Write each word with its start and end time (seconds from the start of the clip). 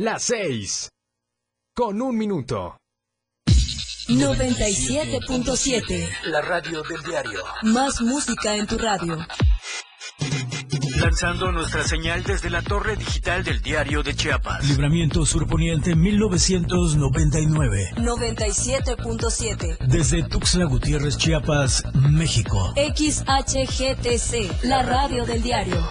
Las 0.00 0.22
6. 0.22 0.90
Con 1.74 2.00
un 2.00 2.16
minuto. 2.16 2.76
97.7. 4.06 6.08
La 6.26 6.40
radio 6.40 6.84
del 6.84 7.02
diario. 7.02 7.42
Más 7.62 8.00
música 8.00 8.54
en 8.54 8.68
tu 8.68 8.78
radio. 8.78 9.18
Lanzando 11.00 11.50
nuestra 11.50 11.82
señal 11.82 12.22
desde 12.22 12.48
la 12.48 12.62
torre 12.62 12.94
digital 12.94 13.42
del 13.42 13.60
diario 13.60 14.04
de 14.04 14.14
Chiapas. 14.14 14.64
Libramiento 14.68 15.26
Surponiente 15.26 15.96
1999. 15.96 17.94
97.7. 17.96 19.78
Desde 19.88 20.22
Tuxtla 20.28 20.66
Gutiérrez, 20.66 21.18
Chiapas, 21.18 21.82
México. 21.94 22.72
XHGTC, 22.76 24.62
la 24.62 24.84
radio 24.84 25.26
del 25.26 25.42
diario. 25.42 25.90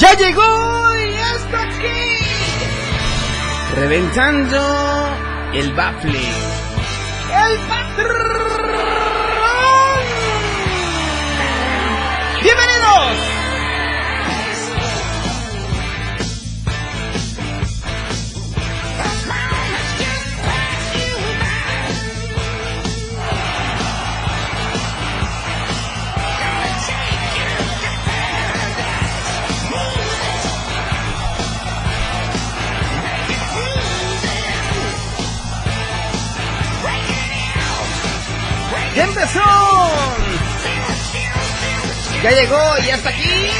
¡Ya 0.00 0.14
llegó! 0.14 0.42
¡Y 0.96 1.14
hasta 1.18 1.62
aquí! 1.62 2.16
Reventando 3.76 5.08
el 5.52 5.74
bafle. 5.74 6.18
¡El 7.28 7.58
patrón! 7.68 8.70
¡Bienvenidos! 12.42 13.29
Empezó! 39.02 39.40
Ya 42.22 42.30
llegó 42.32 42.78
y 42.86 42.90
hasta 42.90 43.08
aquí. 43.08 43.50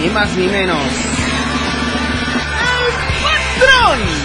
Ni 0.00 0.10
más 0.10 0.30
ni 0.34 0.46
menos. 0.48 0.82
¡El 2.60 2.92
patrón! 3.22 4.23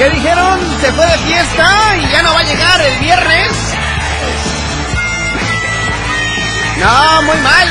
¿Qué 0.00 0.08
dijeron? 0.08 0.58
Se 0.80 0.90
fue 0.92 1.04
de 1.04 1.18
fiesta 1.18 1.96
y 1.98 2.10
ya 2.10 2.22
no 2.22 2.32
va 2.32 2.40
a 2.40 2.44
llegar 2.44 2.80
el 2.80 2.98
viernes. 3.00 3.52
No, 6.78 7.22
muy 7.24 7.36
mal. 7.40 7.68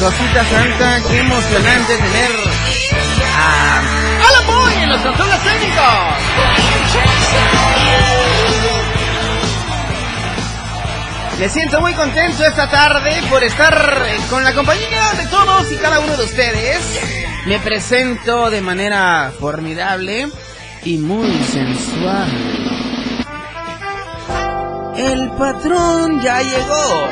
Cosita 0.00 0.44
Santa, 0.44 1.00
qué 1.08 1.18
emocionante 1.18 1.96
tener 1.96 2.30
a 3.38 3.78
Alan 4.28 4.46
Boy 4.46 4.74
en 4.82 4.88
los 4.90 5.00
controles 5.00 5.42
técnicos. 5.44 5.84
Me 11.38 11.48
siento 11.48 11.80
muy 11.80 11.94
contento 11.94 12.44
esta 12.44 12.68
tarde 12.68 13.22
por 13.30 13.42
estar 13.42 14.06
con 14.28 14.44
la 14.44 14.52
compañía 14.52 15.14
de 15.16 15.26
todos 15.28 15.72
y 15.72 15.78
cada 15.78 16.00
uno 16.00 16.18
de 16.18 16.24
ustedes. 16.24 17.27
Me 17.48 17.58
presento 17.60 18.50
de 18.50 18.60
manera 18.60 19.32
formidable 19.40 20.28
y 20.84 20.98
muy 20.98 21.30
sensual. 21.44 22.30
El 24.98 25.30
patrón 25.30 26.20
ya 26.20 26.42
llegó. 26.42 27.08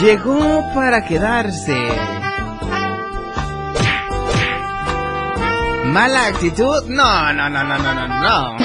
Llegó 0.00 0.74
para 0.74 1.04
quedarse. 1.04 1.78
¿Mala 5.84 6.26
actitud? 6.26 6.88
No, 6.88 7.32
no, 7.32 7.48
no, 7.48 7.62
no, 7.62 7.78
no, 7.78 7.94
no, 7.94 8.08
no. 8.08 8.56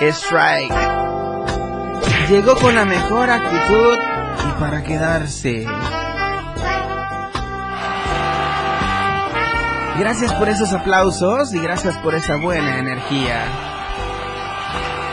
Strike. 0.00 1.05
Llegó 2.28 2.56
con 2.56 2.74
la 2.74 2.84
mejor 2.84 3.30
actitud 3.30 3.98
y 4.48 4.60
para 4.60 4.82
quedarse. 4.82 5.64
Gracias 9.96 10.34
por 10.34 10.48
esos 10.48 10.72
aplausos 10.72 11.54
y 11.54 11.60
gracias 11.60 11.96
por 11.98 12.16
esa 12.16 12.34
buena 12.36 12.78
energía. 12.78 13.44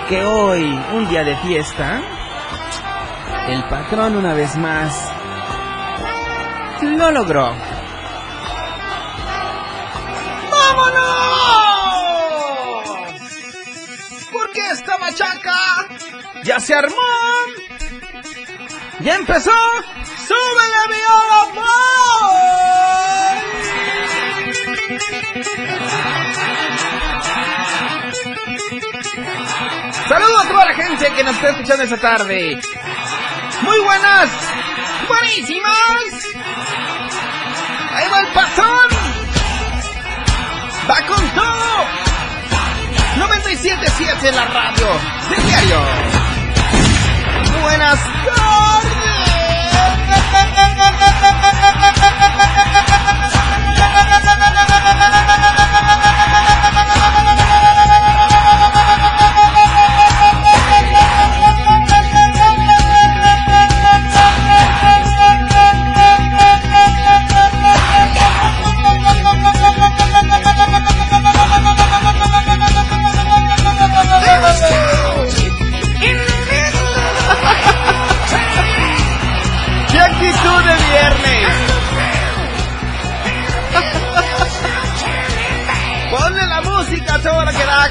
Que 0.09 0.25
hoy, 0.25 0.63
un 0.93 1.07
día 1.07 1.23
de 1.23 1.35
fiesta, 1.37 2.01
el 3.47 3.63
patrón 3.65 4.17
una 4.17 4.33
vez 4.33 4.57
más 4.57 5.11
lo 6.81 7.11
logró. 7.11 7.53
¡Vámonos! 10.49 11.03
Porque 14.31 14.71
esta 14.71 14.97
machaca 14.97 15.82
ya 16.43 16.59
se 16.59 16.73
armó. 16.73 16.95
Ya 18.99 19.15
empezó. 19.15 19.51
¡Sube 20.27 20.67
la 20.69 20.87
viola, 20.87 21.43
Saludos 30.07 30.45
a 30.45 30.47
toda 30.49 30.65
la 30.65 30.73
gente 30.73 31.13
que 31.13 31.23
nos 31.23 31.35
está 31.35 31.49
escuchando 31.49 31.83
esta 31.83 31.97
tarde. 31.97 32.61
Muy 33.61 33.79
buenas. 33.79 34.29
Buenísimas. 35.07 35.73
Ahí 37.91 38.09
va 38.09 38.19
el 38.19 38.27
patrón. 38.33 38.89
Va 40.89 41.05
con 41.07 41.29
todo. 41.29 41.63
97.7 43.27 44.27
en 44.27 44.35
la 44.35 44.45
radio. 44.45 44.87
Del 45.29 45.45
diario 45.45 46.22
buenas 47.63 47.99
tardes. 47.99 48.23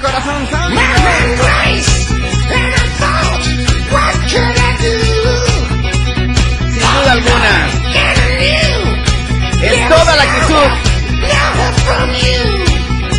corazón. 0.00 0.49
Sin 6.70 6.81
duda 6.81 7.12
alguna. 7.12 7.69
Es 9.62 9.88
toda 9.88 10.16
la 10.16 10.22
actitud. 10.22 10.70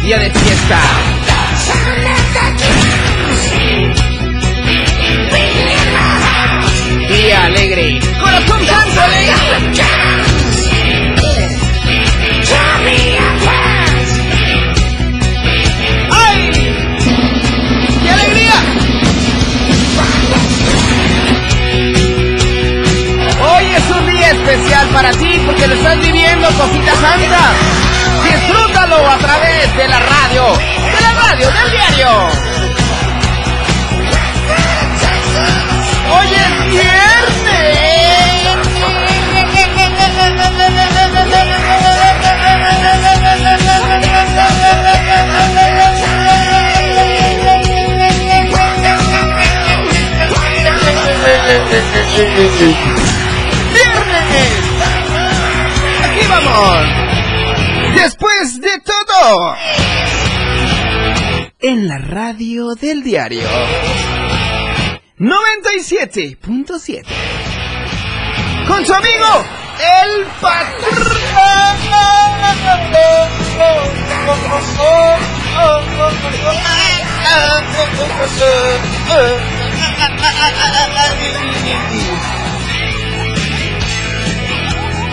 Día 0.03 0.19
de 0.19 0.31
fiesta. 0.31 0.79
97.7. 65.93 67.03
Con 68.67 68.85
su 68.85 68.93
amigo, 68.93 69.45
el 69.79 70.25
patrón. 70.41 70.93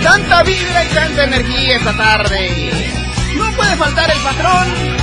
Tanta 0.02 0.42
vibra 0.44 0.84
y 0.84 0.88
tanta 0.88 1.24
energía 1.24 1.76
esta 1.76 1.96
tarde. 1.96 2.72
No 3.36 3.52
puede 3.52 3.76
faltar 3.76 4.10
el 4.10 4.18
patrón. 4.20 5.00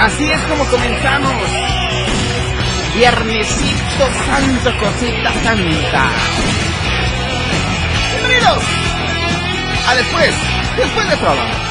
Así 0.00 0.30
es 0.30 0.40
como 0.42 0.64
comenzamos. 0.64 1.79
Viernesito 2.94 4.04
santo, 4.26 4.76
cosita 4.78 5.32
santa. 5.44 6.10
Bienvenidos 8.10 8.64
a 9.86 9.94
después, 9.94 10.34
después 10.76 11.08
de 11.10 11.16
todo. 11.16 11.70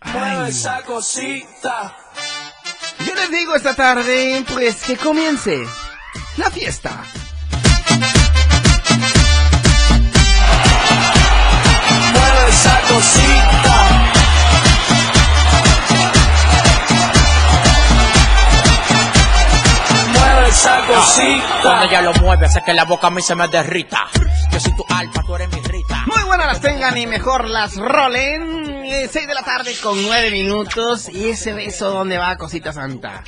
Ay. 0.00 0.48
esa 0.48 0.82
cosita. 0.82 1.96
Yo 3.06 3.14
les 3.14 3.30
digo 3.30 3.54
esta 3.54 3.74
tarde, 3.74 4.44
pues 4.52 4.82
que 4.84 4.96
comience 4.96 5.62
la 6.38 6.50
fiesta. 6.50 7.04
Mueve 12.12 12.48
esa 12.48 12.80
cosita. 12.88 13.75
Esa 20.66 20.86
cosita. 20.86 21.60
Cuando 21.62 21.84
ella 21.86 22.02
lo 22.02 22.14
mueve, 22.14 22.46
hace 22.46 22.62
que 22.62 22.72
la 22.74 22.84
boca 22.84 23.06
a 23.06 23.10
mí 23.10 23.22
se 23.22 23.34
me 23.34 23.46
derrita. 23.48 24.08
Yo 24.50 24.60
soy 24.60 24.74
tu 24.76 24.84
alfa, 24.88 25.22
tú 25.22 25.36
eres 25.36 25.48
mi 25.52 25.60
rita. 25.60 26.04
Muy 26.06 26.24
buenas 26.24 26.46
las 26.46 26.60
tengan 26.60 26.96
y 26.98 27.06
mejor 27.06 27.48
las 27.48 27.76
rolen. 27.76 28.84
6 29.10 29.26
de 29.26 29.34
la 29.34 29.42
tarde 29.42 29.74
con 29.82 30.02
9 30.02 30.30
minutos. 30.30 31.08
Y 31.08 31.30
ese 31.30 31.52
beso, 31.52 31.90
¿dónde 31.90 32.18
va, 32.18 32.36
cosita 32.36 32.72
santa? 32.72 33.22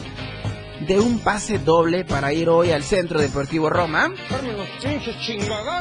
de 0.87 0.99
un 0.99 1.19
pase 1.21 1.59
doble 1.59 2.05
para 2.05 2.33
ir 2.33 2.49
hoy 2.49 2.73
al 2.73 2.83
Centro 2.83 3.21
Deportivo 3.21 3.71
Roma 3.71 4.11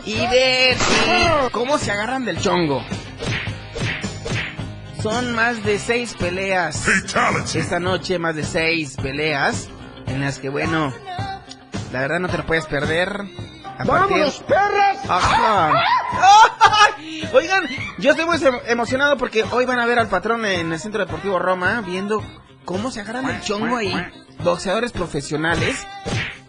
y 0.05 0.15
ver 0.27 0.77
cómo 1.51 1.77
se 1.77 1.91
agarran 1.91 2.25
del 2.25 2.39
chongo. 2.39 2.84
Son 5.01 5.34
más 5.34 5.63
de 5.63 5.79
seis 5.79 6.13
peleas 6.13 6.88
esta 7.55 7.79
noche, 7.79 8.20
más 8.20 8.36
de 8.36 8.43
seis 8.43 8.96
peleas 9.01 9.70
en 10.05 10.22
las 10.22 10.38
que, 10.38 10.50
bueno, 10.50 10.93
la 11.91 12.01
verdad 12.01 12.20
no 12.20 12.29
te 12.29 12.38
lo 12.38 12.46
puedes 12.46 12.65
perder. 12.67 13.22
¡Vámonos, 13.84 14.43
perras! 14.43 15.00
Ajá. 15.10 15.74
Oigan, 17.34 17.63
yo 17.98 18.12
estoy 18.12 18.25
muy 18.25 18.38
emocionado 18.67 19.17
porque 19.17 19.43
hoy 19.51 19.65
van 19.65 19.79
a 19.79 19.88
ver 19.88 19.98
al 19.98 20.08
patrón 20.08 20.46
en 20.46 20.72
el 20.72 20.79
Centro 20.79 21.03
Deportivo 21.03 21.39
Roma 21.39 21.81
viendo 21.81 22.24
cómo 22.65 22.91
se 22.91 23.01
agarran 23.01 23.27
el 23.29 23.41
chongo 23.41 23.77
ahí. 23.77 23.93
Boxeadores 24.43 24.91
profesionales 24.91 25.86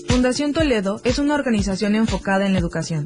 Fundación 0.08 0.54
Toledo 0.54 1.02
es 1.04 1.20
una 1.20 1.36
organización 1.36 1.94
enfocada 1.94 2.48
en 2.48 2.54
la 2.54 2.60
educación. 2.60 3.06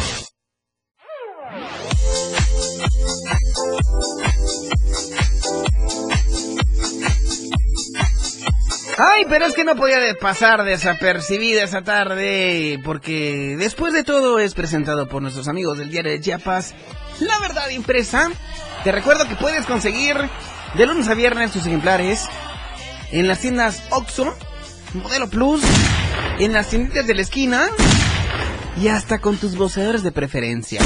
Ay, 8.97 9.25
pero 9.27 9.45
es 9.45 9.55
que 9.55 9.63
no 9.63 9.75
podía 9.75 9.99
pasar 10.19 10.63
desapercibida 10.63 11.63
esa 11.63 11.81
tarde, 11.81 12.79
porque 12.83 13.55
después 13.57 13.93
de 13.93 14.03
todo 14.03 14.39
es 14.39 14.53
presentado 14.53 15.07
por 15.07 15.21
nuestros 15.21 15.47
amigos 15.47 15.77
del 15.77 15.89
diario 15.89 16.11
de 16.11 16.21
Chiapas, 16.21 16.73
La 17.19 17.39
Verdad 17.39 17.69
Impresa. 17.69 18.29
Te 18.83 18.91
recuerdo 18.91 19.27
que 19.27 19.35
puedes 19.35 19.65
conseguir 19.65 20.17
de 20.75 20.85
lunes 20.85 21.07
a 21.07 21.13
viernes 21.13 21.51
tus 21.51 21.65
ejemplares 21.65 22.25
en 23.11 23.27
las 23.27 23.39
tiendas 23.39 23.83
Oxxo, 23.91 24.35
Modelo 24.93 25.29
Plus, 25.29 25.61
en 26.39 26.53
las 26.53 26.69
tienditas 26.69 27.07
de 27.07 27.15
la 27.15 27.21
esquina 27.21 27.69
y 28.81 28.87
hasta 28.87 29.19
con 29.19 29.37
tus 29.37 29.55
voceadores 29.55 30.03
de 30.03 30.11
preferencia. 30.11 30.81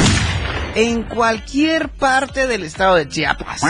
En 0.76 1.04
cualquier 1.04 1.88
parte 1.90 2.48
del 2.48 2.64
estado 2.64 2.96
de 2.96 3.08
Chiapas. 3.08 3.64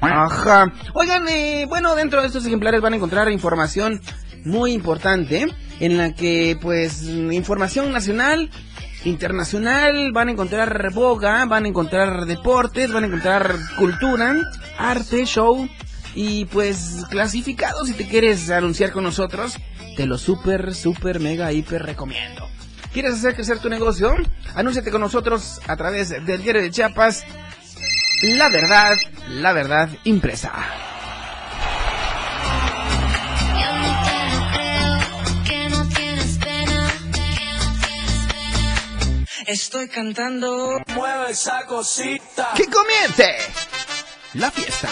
Ajá. 0.00 0.72
Oigan, 0.94 1.28
eh, 1.28 1.66
bueno, 1.68 1.96
dentro 1.96 2.20
de 2.20 2.28
estos 2.28 2.46
ejemplares 2.46 2.80
van 2.80 2.92
a 2.92 2.96
encontrar 2.96 3.30
información 3.32 4.00
muy 4.44 4.72
importante 4.72 5.46
en 5.80 5.98
la 5.98 6.14
que, 6.14 6.56
pues, 6.62 7.02
información 7.02 7.92
nacional, 7.92 8.48
internacional, 9.04 10.12
van 10.12 10.28
a 10.28 10.32
encontrar 10.32 10.92
boga, 10.94 11.44
van 11.46 11.64
a 11.64 11.68
encontrar 11.68 12.26
deportes, 12.26 12.92
van 12.92 13.04
a 13.04 13.06
encontrar 13.08 13.56
cultura, 13.76 14.36
arte, 14.78 15.24
show 15.26 15.68
y, 16.14 16.44
pues, 16.46 17.04
clasificados 17.10 17.88
si 17.88 17.94
te 17.94 18.06
quieres 18.06 18.50
anunciar 18.50 18.92
con 18.92 19.02
nosotros, 19.02 19.56
te 19.96 20.06
lo 20.06 20.16
super, 20.16 20.74
super, 20.74 21.18
mega, 21.18 21.52
hiper 21.52 21.82
recomiendo. 21.82 22.48
¿Quieres 22.96 23.16
hacer 23.16 23.34
crecer 23.34 23.58
tu 23.58 23.68
negocio? 23.68 24.16
Anúnciate 24.54 24.90
con 24.90 25.02
nosotros 25.02 25.60
a 25.66 25.76
través 25.76 26.08
del 26.08 26.42
diario 26.42 26.62
de 26.62 26.70
Chiapas. 26.70 27.24
La 28.22 28.48
verdad, 28.48 28.96
la 29.28 29.52
verdad 29.52 29.90
impresa. 30.04 30.54
Estoy 39.46 39.88
cantando. 39.88 40.80
Mueve 40.94 41.32
esa 41.32 41.66
cosita. 41.66 42.52
¡Que 42.56 42.64
comience! 42.64 43.36
La 44.32 44.50
fiesta. 44.50 44.88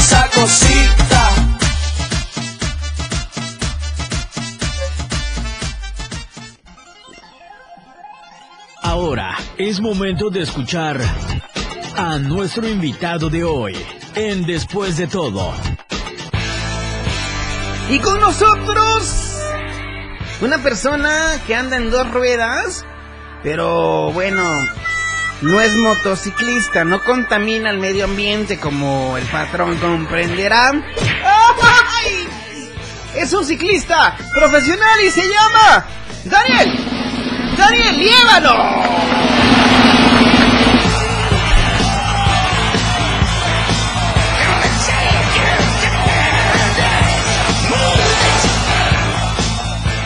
esa 0.00 0.28
cosita. 0.30 1.22
Ahora 8.82 9.36
es 9.58 9.78
momento 9.80 10.30
de 10.30 10.40
escuchar 10.42 10.98
a 11.96 12.18
nuestro 12.18 12.66
invitado 12.66 13.28
de 13.28 13.44
hoy 13.44 13.76
en 14.14 14.46
Después 14.46 14.96
de 14.96 15.06
todo. 15.06 15.52
Y 17.90 17.98
con 17.98 18.20
nosotros, 18.20 19.38
una 20.40 20.58
persona 20.62 21.42
que 21.46 21.54
anda 21.54 21.76
en 21.76 21.90
dos 21.90 22.10
ruedas, 22.10 22.86
pero 23.42 24.12
bueno, 24.12 24.42
no 25.42 25.60
es 25.60 25.74
motociclista, 25.74 26.84
no 26.84 27.02
contamina 27.02 27.70
el 27.70 27.78
medio 27.78 28.04
ambiente 28.04 28.58
como 28.58 29.16
el 29.16 29.24
patrón 29.26 29.76
comprenderá. 29.78 30.72
¡Ay! 31.24 32.28
Es 33.16 33.32
un 33.32 33.44
ciclista 33.44 34.16
profesional 34.34 35.00
y 35.04 35.10
se 35.10 35.22
llama 35.22 35.86
Daniel. 36.24 36.72
Daniel 37.56 37.98
Liévano. 37.98 38.54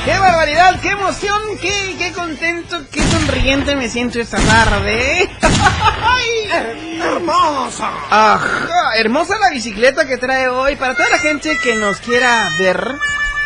¡Qué 0.04 0.18
barbaridad! 0.18 0.80
¡Qué 0.80 0.90
emoción! 0.90 1.40
¡Qué, 1.60 1.93
qué 1.93 1.93
contento! 2.14 2.82
¡Qué 2.90 3.02
sonriente 3.02 3.76
me 3.76 3.88
siento 3.88 4.20
esta 4.20 4.38
tarde! 4.38 5.28
¡Ay! 5.42 7.00
¡Hermosa! 7.00 7.90
Ajá, 8.10 8.96
hermosa 8.96 9.38
la 9.38 9.50
bicicleta 9.50 10.06
que 10.06 10.16
trae 10.16 10.48
hoy. 10.48 10.76
Para 10.76 10.94
toda 10.94 11.08
la 11.10 11.18
gente 11.18 11.58
que 11.62 11.74
nos 11.76 11.98
quiera 11.98 12.48
ver, 12.58 12.96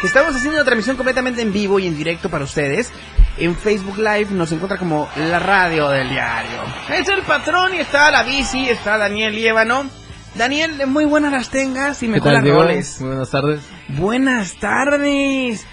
estamos 0.03 0.35
haciendo 0.35 0.57
una 0.57 0.65
transmisión 0.65 0.97
completamente 0.97 1.43
en 1.43 1.53
vivo 1.53 1.79
y 1.79 1.87
en 1.87 1.97
directo 1.97 2.29
para 2.31 2.45
ustedes. 2.45 2.93
En 3.39 3.57
Facebook 3.57 3.99
Live 3.99 4.29
nos 4.31 4.51
encuentra 4.53 4.79
como 4.79 5.09
la 5.17 5.39
radio 5.39 5.89
del 5.89 6.09
diario. 6.11 6.61
Es 6.91 7.09
el 7.09 7.23
patrón 7.23 7.75
y 7.75 7.79
está 7.79 8.11
la 8.11 8.23
bici, 8.23 8.69
está 8.69 8.99
Daniel 8.99 9.35
Liévano. 9.35 9.87
Daniel, 10.35 10.87
muy 10.87 11.05
buenas 11.05 11.33
las 11.33 11.49
tengas 11.49 12.03
y 12.03 12.09
mejor 12.09 12.33
las 12.33 12.45
roles. 12.45 13.01
Muy 13.01 13.11
buenas 13.11 13.31
tardes. 13.31 13.61
Buenas 13.89 14.55
tardes. 14.57 15.67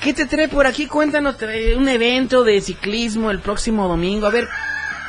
¿Qué 0.00 0.14
te 0.14 0.26
trae 0.26 0.48
por 0.48 0.66
aquí? 0.66 0.86
Cuéntanos, 0.86 1.36
trae 1.36 1.76
un 1.76 1.88
evento 1.88 2.44
de 2.44 2.60
ciclismo 2.60 3.30
el 3.30 3.40
próximo 3.40 3.88
domingo. 3.88 4.26
A 4.26 4.30
ver, 4.30 4.48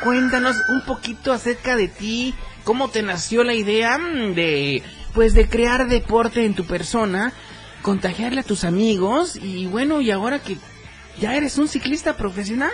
cuéntanos 0.04 0.56
un 0.70 0.82
poquito 0.82 1.34
acerca 1.34 1.76
de 1.76 1.88
ti, 1.88 2.34
cómo 2.64 2.90
te 2.90 3.04
nació 3.04 3.44
la 3.44 3.54
idea 3.54 3.98
mm, 3.98 4.34
de, 4.34 4.84
pues, 5.14 5.34
de 5.34 5.48
crear 5.48 5.88
deporte 5.88 6.46
en 6.46 6.54
tu 6.54 6.66
persona, 6.66 7.34
contagiarle 7.82 8.42
a 8.42 8.44
tus 8.44 8.64
amigos 8.64 9.36
y 9.36 9.68
bueno, 9.68 10.02
y 10.02 10.12
ahora 10.12 10.40
que 10.40 10.58
ya 11.20 11.36
eres 11.36 11.58
un 11.58 11.68
ciclista 11.68 12.16
profesional. 12.18 12.72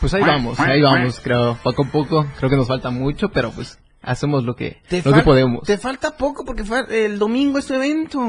Pues 0.00 0.12
ahí 0.14 0.22
vamos, 0.22 0.60
ahí 0.60 0.82
vamos, 0.82 1.20
creo, 1.20 1.58
poco 1.62 1.84
a 1.84 1.90
poco. 1.90 2.26
Creo 2.36 2.50
que 2.50 2.56
nos 2.56 2.68
falta 2.68 2.90
mucho, 2.90 3.30
pero 3.30 3.50
pues 3.50 3.78
hacemos 4.02 4.44
lo 4.44 4.54
que, 4.54 4.80
Te 4.88 5.02
lo 5.02 5.14
que 5.14 5.22
podemos. 5.22 5.62
Te 5.64 5.78
falta 5.78 6.16
poco 6.16 6.44
porque 6.44 6.64
fue 6.64 6.84
el 7.06 7.18
domingo 7.18 7.58
es 7.58 7.66
tu 7.66 7.74
evento. 7.74 8.20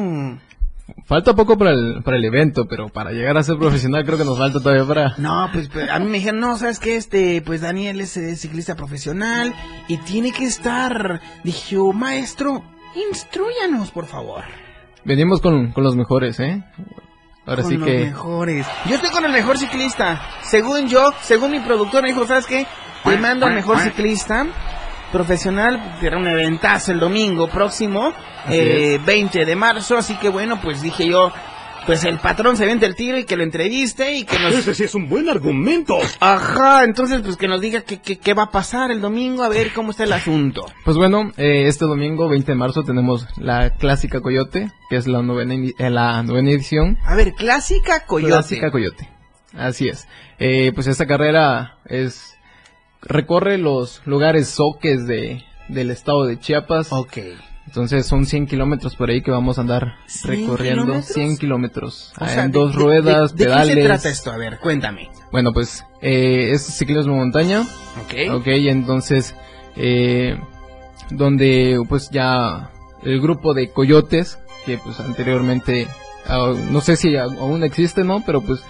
Falta 1.05 1.33
poco 1.33 1.57
para 1.57 1.71
el, 1.71 2.01
para 2.03 2.17
el 2.17 2.25
evento, 2.25 2.65
pero 2.67 2.89
para 2.89 3.11
llegar 3.11 3.37
a 3.37 3.43
ser 3.43 3.57
profesional 3.57 4.05
creo 4.05 4.17
que 4.17 4.25
nos 4.25 4.37
falta 4.37 4.59
todavía 4.59 4.85
para... 4.85 5.15
No, 5.17 5.49
pues, 5.51 5.69
pues, 5.69 5.89
a 5.89 5.99
mí 5.99 6.05
me 6.05 6.17
dijeron, 6.17 6.39
no, 6.39 6.57
sabes 6.57 6.79
que 6.79 6.95
este, 6.95 7.41
pues 7.41 7.61
Daniel 7.61 7.99
es 8.01 8.15
eh, 8.17 8.35
ciclista 8.35 8.75
profesional 8.75 9.53
y 9.87 9.97
tiene 9.97 10.31
que 10.31 10.45
estar. 10.45 11.21
Dije, 11.43 11.75
yo, 11.75 11.91
maestro, 11.91 12.63
instruyanos, 13.09 13.91
por 13.91 14.05
favor. 14.05 14.43
Venimos 15.03 15.41
con, 15.41 15.71
con 15.71 15.83
los 15.83 15.95
mejores, 15.95 16.39
¿eh? 16.39 16.63
Ahora 17.45 17.63
Con 17.63 17.71
sí 17.71 17.77
los 17.77 17.87
que... 17.87 17.99
mejores. 18.05 18.67
Yo 18.85 18.95
estoy 18.95 19.09
con 19.09 19.23
el 19.23 19.31
mejor 19.31 19.57
ciclista. 19.57 20.21
Según 20.43 20.87
yo, 20.89 21.13
según 21.21 21.51
mi 21.51 21.59
productor 21.61 22.01
me 22.01 22.09
dijo, 22.09 22.25
¿sabes 22.27 22.45
qué? 22.45 22.67
Te 23.03 23.17
mando 23.17 23.45
al 23.45 23.55
mejor 23.55 23.79
ciclista 23.79 24.45
profesional. 25.11 25.97
Era 26.01 26.17
un 26.17 26.27
eventazo 26.27 26.91
el 26.91 26.99
domingo 26.99 27.47
próximo, 27.47 28.13
eh, 28.49 28.99
20 29.05 29.45
de 29.45 29.55
marzo. 29.55 29.97
Así 29.97 30.17
que 30.17 30.29
bueno, 30.29 30.59
pues 30.61 30.81
dije 30.81 31.07
yo, 31.07 31.31
pues 31.87 32.03
el 32.03 32.19
patrón 32.19 32.57
se 32.57 32.65
vende 32.65 32.85
el 32.85 32.95
tiro 32.95 33.17
y 33.17 33.23
que 33.23 33.37
lo 33.37 33.43
entreviste 33.43 34.13
y 34.13 34.25
que 34.25 34.37
nos... 34.39 34.53
Ese 34.53 34.75
sí 34.75 34.83
es 34.83 34.93
un 34.93 35.07
buen 35.07 35.29
argumento. 35.29 35.97
Ajá, 36.19 36.83
entonces 36.83 37.21
pues 37.21 37.37
que 37.37 37.47
nos 37.47 37.61
diga 37.61 37.81
qué, 37.81 38.01
qué, 38.01 38.19
qué 38.19 38.33
va 38.33 38.43
a 38.43 38.51
pasar 38.51 38.91
el 38.91 38.99
domingo, 38.99 39.41
a 39.43 39.47
ver 39.49 39.71
cómo 39.73 39.91
está 39.91 40.03
el 40.03 40.11
asunto. 40.11 40.65
Pues 40.83 40.97
bueno, 40.97 41.31
eh, 41.37 41.67
este 41.67 41.85
domingo 41.85 42.27
20 42.27 42.51
de 42.51 42.57
marzo 42.57 42.83
tenemos 42.83 43.25
la 43.37 43.69
clásica 43.69 44.19
Coyote, 44.19 44.69
que 44.89 44.97
es 44.97 45.07
la 45.07 45.21
novena, 45.21 45.55
eh, 45.55 45.89
la 45.89 46.21
novena 46.23 46.49
edición. 46.51 46.97
A 47.05 47.15
ver, 47.15 47.31
clásica 47.33 48.05
coyote. 48.05 48.33
Clásica 48.33 48.69
Coyote. 48.69 49.09
Así 49.53 49.87
es. 49.87 50.09
Eh, 50.39 50.73
pues 50.75 50.87
esta 50.87 51.07
carrera 51.07 51.77
es 51.85 52.36
recorre 53.07 53.57
los 53.57 54.01
lugares 54.05 54.47
soques 54.49 55.07
de 55.07 55.43
del 55.67 55.91
estado 55.91 56.25
de 56.25 56.39
Chiapas. 56.39 56.91
Ok. 56.91 57.17
Entonces 57.65 58.05
son 58.05 58.25
100 58.25 58.47
kilómetros 58.47 58.95
por 58.95 59.09
ahí 59.09 59.21
que 59.21 59.29
vamos 59.31 59.57
a 59.57 59.61
andar 59.61 59.95
100 60.07 60.41
recorriendo. 60.41 60.83
kilómetros? 60.83 61.13
100 61.13 61.37
kilómetros. 61.37 62.13
O 62.19 62.23
Ah, 62.23 62.29
sea, 62.29 62.43
en 62.45 62.51
de- 62.51 62.59
dos 62.59 62.71
de- 62.73 62.79
ruedas, 62.81 63.35
de, 63.35 63.39
de 63.39 63.45
pedales. 63.45 63.75
qué 63.75 63.81
se 63.81 63.87
trata 63.87 64.09
esto? 64.09 64.31
A 64.31 64.37
ver, 64.37 64.59
cuéntame. 64.59 65.09
Bueno, 65.31 65.51
pues 65.51 65.83
eh, 66.01 66.51
es 66.53 66.61
ciclismo 66.65 67.15
montaña. 67.17 67.61
Ok. 68.05 68.33
Ok, 68.35 68.47
entonces, 68.47 69.35
eh, 69.75 70.39
donde 71.09 71.77
pues 71.89 72.09
ya 72.09 72.71
el 73.03 73.19
grupo 73.21 73.53
de 73.53 73.69
coyotes, 73.71 74.39
que 74.65 74.77
pues 74.77 74.99
anteriormente, 75.01 75.87
no 76.27 76.81
sé 76.81 76.95
si 76.95 77.15
aún 77.15 77.63
existe, 77.63 78.03
¿no? 78.03 78.21
Pero 78.25 78.41
pues 78.41 78.61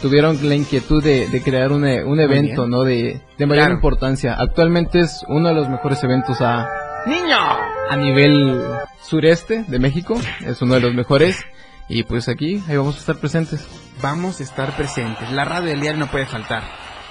tuvieron 0.00 0.38
la 0.48 0.54
inquietud 0.54 1.02
de, 1.02 1.28
de 1.28 1.42
crear 1.42 1.72
un, 1.72 1.86
e- 1.86 2.04
un 2.04 2.20
evento. 2.20 2.66
¿no? 2.66 2.82
De, 2.82 3.20
de 3.38 3.46
mayor 3.46 3.64
Claro. 3.64 3.74
importancia. 3.74 4.34
Actualmente 4.34 5.00
es 5.00 5.24
uno 5.28 5.48
de 5.48 5.54
los 5.54 5.68
mejores 5.68 6.02
eventos 6.04 6.40
a, 6.40 6.68
¡Niño! 7.06 7.36
a 7.90 7.96
nivel 7.96 8.62
sureste 9.02 9.64
de 9.68 9.78
México. 9.78 10.20
Es 10.44 10.60
uno 10.62 10.74
de 10.74 10.80
los 10.80 10.94
mejores. 10.94 11.38
Y 11.88 12.04
pues 12.04 12.28
aquí, 12.28 12.62
ahí 12.68 12.76
vamos 12.76 12.96
a 12.96 13.00
estar 13.00 13.16
presentes. 13.16 13.66
Vamos 14.00 14.40
a 14.40 14.42
estar 14.42 14.74
presentes. 14.76 15.30
La 15.32 15.44
radio 15.44 15.68
del 15.68 15.80
diario 15.80 16.00
no 16.00 16.10
puede 16.10 16.26
faltar. 16.26 16.62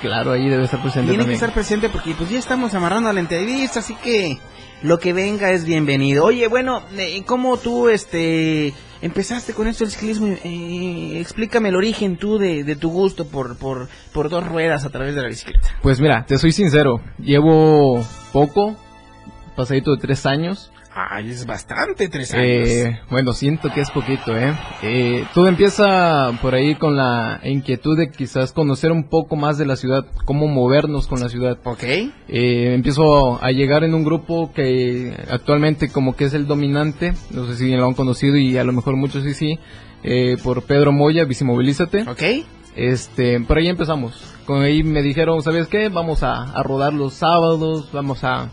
Claro, 0.02 0.32
ahí 0.32 0.50
debe 0.50 0.64
estar 0.64 0.82
presente 0.82 1.10
Tiene 1.10 1.26
que 1.28 1.34
estar 1.34 1.54
presente 1.54 1.88
porque 1.90 2.16
pues 2.16 2.30
ya 2.32 2.40
estamos 2.40 2.74
amarrando 2.74 3.10
a 3.10 3.14
la 3.14 3.20
entrevista, 3.20 3.82
así 3.82 3.94
que 3.96 4.40
lo 4.84 5.00
que 5.00 5.14
venga 5.14 5.52
es 5.52 5.66
bienvenido. 5.66 6.26
Oye, 6.26 6.48
bueno, 6.48 6.84
eh, 6.98 7.24
¿cómo 7.26 7.58
tú 7.58 7.90
este 7.90 8.74
empezaste 9.02 9.54
con 9.54 9.68
esto 9.68 9.84
del 9.84 9.92
ciclismo? 9.92 10.28
Eh, 10.28 11.20
explícame 11.20 11.70
el 11.70 11.76
origen 11.76 12.18
tú 12.18 12.38
de, 12.38 12.64
de 12.64 12.76
tu 12.76 12.90
gusto 12.90 13.28
por, 13.28 13.58
por, 13.58 13.90
por 14.14 14.30
dos 14.30 14.48
ruedas 14.48 14.86
a 14.86 14.90
través 14.90 15.16
de 15.16 15.22
la 15.22 15.28
bicicleta. 15.28 15.68
Pues 15.82 16.00
mira, 16.00 16.26
te 16.26 16.38
soy 16.38 16.52
sincero, 16.52 17.02
llevo 17.20 18.04
poco, 18.32 18.76
pasadito 19.56 19.92
de 19.96 20.02
tres 20.02 20.26
años. 20.26 20.71
Ay, 20.94 21.32
es 21.32 21.46
bastante, 21.46 22.10
tres 22.10 22.34
años. 22.34 22.68
Eh, 22.68 23.00
bueno, 23.10 23.32
siento 23.32 23.70
que 23.74 23.80
es 23.80 23.90
poquito, 23.92 24.38
¿eh? 24.38 24.54
¿eh? 24.84 25.26
Todo 25.34 25.48
empieza 25.48 26.32
por 26.42 26.54
ahí 26.54 26.76
con 26.76 26.98
la 26.98 27.40
inquietud 27.46 27.98
de 27.98 28.12
quizás 28.12 28.52
conocer 28.52 28.92
un 28.92 29.08
poco 29.08 29.38
más 29.38 29.58
de 29.58 29.66
la 29.66 29.78
ciudad, 29.78 30.06
cómo 30.26 30.48
movernos 30.48 31.08
con 31.08 31.22
la 31.22 31.30
ciudad. 31.30 31.58
ok. 31.64 31.84
Eh, 31.84 32.74
empiezo 32.74 33.42
a 33.42 33.52
llegar 33.52 33.86
en 33.86 33.94
un 33.94 34.04
grupo 34.04 34.52
que 34.54 35.16
actualmente 35.30 35.90
como 35.90 36.16
que 36.16 36.26
es 36.26 36.34
el 36.34 36.46
dominante, 36.46 37.14
no 37.32 37.46
sé 37.48 37.56
si 37.56 37.72
lo 37.72 37.86
han 37.86 37.94
conocido 37.94 38.36
y 38.36 38.58
a 38.58 38.66
lo 38.66 38.74
mejor 38.74 38.98
muchos 38.98 39.24
sí, 39.24 39.34
sí, 39.34 39.60
eh, 40.04 40.36
por 40.44 40.64
Pedro 40.64 40.92
Moya, 40.92 41.24
Bicimovilízate. 41.24 42.02
Ok. 42.02 42.24
Este, 42.76 43.40
por 43.42 43.58
ahí 43.58 43.68
empezamos. 43.68 44.36
Con 44.46 44.62
ahí 44.62 44.84
me 44.84 45.02
dijeron, 45.02 45.42
¿sabes 45.42 45.68
qué? 45.68 45.88
Vamos 45.88 46.24
a, 46.24 46.44
a 46.44 46.64
rodar 46.64 46.94
los 46.94 47.14
sábados, 47.14 47.90
vamos 47.94 48.24
a... 48.26 48.50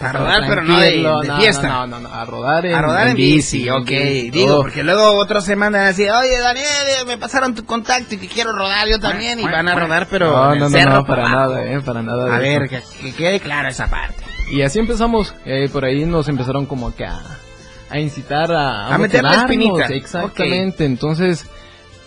A 0.00 0.12
rodar, 0.12 0.44
pero 0.48 0.62
no 0.62 0.78
de- 0.78 0.86
tranquilo, 0.86 1.20
de 1.22 1.28
no, 1.28 1.36
fiesta. 1.38 1.68
No, 1.68 1.86
no, 1.88 2.00
no, 2.00 2.08
a 2.14 2.24
rodar 2.24 2.66
en, 2.66 2.74
a 2.74 2.82
rodar 2.82 3.08
en 3.08 3.16
bici, 3.16 3.68
ok. 3.68 3.84
bici, 3.88 4.30
Digo, 4.30 4.46
todo. 4.46 4.62
porque 4.62 4.82
luego 4.84 5.12
otros 5.14 5.44
se 5.44 5.56
mandan 5.56 5.82
a 5.82 5.86
decir, 5.88 6.10
oye 6.10 6.38
Daniel, 6.38 6.66
me 7.06 7.18
pasaron 7.18 7.54
tu 7.54 7.64
contacto 7.64 8.14
y 8.14 8.18
que 8.18 8.28
quiero 8.28 8.52
rodar 8.52 8.86
yo 8.88 9.00
también. 9.00 9.40
Y 9.40 9.44
van 9.44 9.66
a 9.68 9.74
rodar, 9.74 10.06
pero 10.08 10.30
no, 10.30 10.52
en 10.52 10.58
no, 10.60 10.66
el 10.66 10.72
no, 10.72 10.78
cerro 10.78 10.92
no, 10.94 11.04
para 11.04 11.22
abajo. 11.22 11.36
nada, 11.54 11.64
eh, 11.64 11.80
para 11.80 12.02
nada. 12.02 12.36
A 12.36 12.38
ver, 12.38 12.68
que, 12.68 12.80
que 13.00 13.12
quede 13.12 13.40
clara 13.40 13.70
esa 13.70 13.88
parte. 13.88 14.22
Y 14.52 14.62
así 14.62 14.78
empezamos, 14.78 15.34
eh, 15.44 15.68
por 15.72 15.84
ahí 15.84 16.04
nos 16.04 16.28
empezaron 16.28 16.64
como 16.66 16.94
que 16.94 17.04
a, 17.04 17.20
a 17.90 17.98
incitar 17.98 18.52
a, 18.52 18.94
A 18.94 18.98
meterle 18.98 19.28
motivarnos, 19.28 19.50
espinita. 19.50 19.86
Exactamente, 19.94 20.84
entonces 20.84 21.44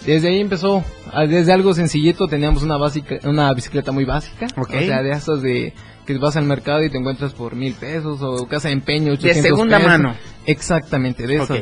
desde 0.06 0.30
ahí 0.30 0.40
empezó, 0.40 0.84
ah, 1.14 1.26
desde 1.26 1.52
algo 1.54 1.74
sencillito 1.76 2.28
teníamos 2.28 2.64
una 2.64 2.78
básica, 2.78 3.18
una 3.26 3.54
bicicleta 3.54 3.92
muy 3.92 4.06
básica, 4.06 4.48
Ok. 4.58 4.70
o 4.76 4.80
sea, 4.80 5.04
de 5.04 5.12
esas 5.12 5.42
de 5.42 5.74
que 6.06 6.18
vas 6.18 6.36
al 6.38 6.46
mercado 6.46 6.84
y 6.84 6.90
te 6.90 6.98
encuentras 6.98 7.34
por 7.34 7.56
mil 7.56 7.74
pesos 7.74 8.20
o 8.22 8.48
casa 8.48 8.68
de 8.70 8.74
empeño, 8.76 9.14
800 9.14 9.44
segunda 9.44 9.78
pesos. 9.78 9.92
mano. 9.92 10.16
Exactamente, 10.46 11.28
de 11.28 11.36
esas. 11.36 11.52
Ok. 11.52 11.58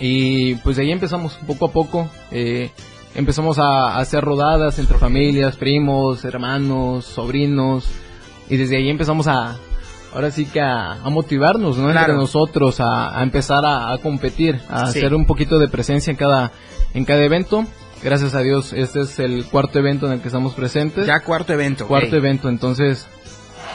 Y 0.00 0.54
pues 0.56 0.76
de 0.76 0.82
ahí 0.82 0.90
empezamos 0.92 1.34
poco 1.46 1.66
a 1.66 1.70
poco, 1.72 2.08
eh, 2.30 2.70
empezamos 3.14 3.58
a, 3.58 3.92
a 3.94 3.98
hacer 3.98 4.24
rodadas 4.24 4.78
entre 4.78 4.98
familias, 4.98 5.56
primos, 5.56 6.24
hermanos, 6.24 7.04
sobrinos, 7.04 7.86
y 8.48 8.56
desde 8.56 8.76
ahí 8.78 8.88
empezamos 8.90 9.28
a, 9.28 9.56
ahora 10.12 10.30
sí 10.30 10.46
que 10.46 10.60
a, 10.60 10.92
a 10.94 11.10
motivarnos, 11.10 11.76
¿no? 11.78 11.90
Entre 11.90 12.14
nosotros, 12.14 12.80
a, 12.80 13.16
a 13.18 13.22
empezar 13.22 13.64
a, 13.64 13.92
a 13.92 13.98
competir, 13.98 14.60
a 14.68 14.86
Sí. 14.90 14.98
hacer 14.98 15.14
un 15.14 15.24
poquito 15.26 15.58
de 15.58 15.68
presencia 15.68 16.10
en 16.10 16.16
cada, 16.16 16.50
en 16.94 17.04
cada 17.04 17.22
evento. 17.22 17.64
gracias 18.02 18.34
a 18.34 18.40
Dios, 18.40 18.72
este 18.72 19.02
es 19.02 19.18
el 19.20 19.44
cuarto 19.44 19.78
evento 19.78 20.06
en 20.06 20.14
el 20.14 20.20
que 20.20 20.26
estamos 20.28 20.54
presentes. 20.54 21.06
Ya 21.06 21.20
cuarto 21.20 21.52
evento. 21.52 21.86
Cuarto 21.86 22.16
evento, 22.16 22.48
entonces 22.48 23.06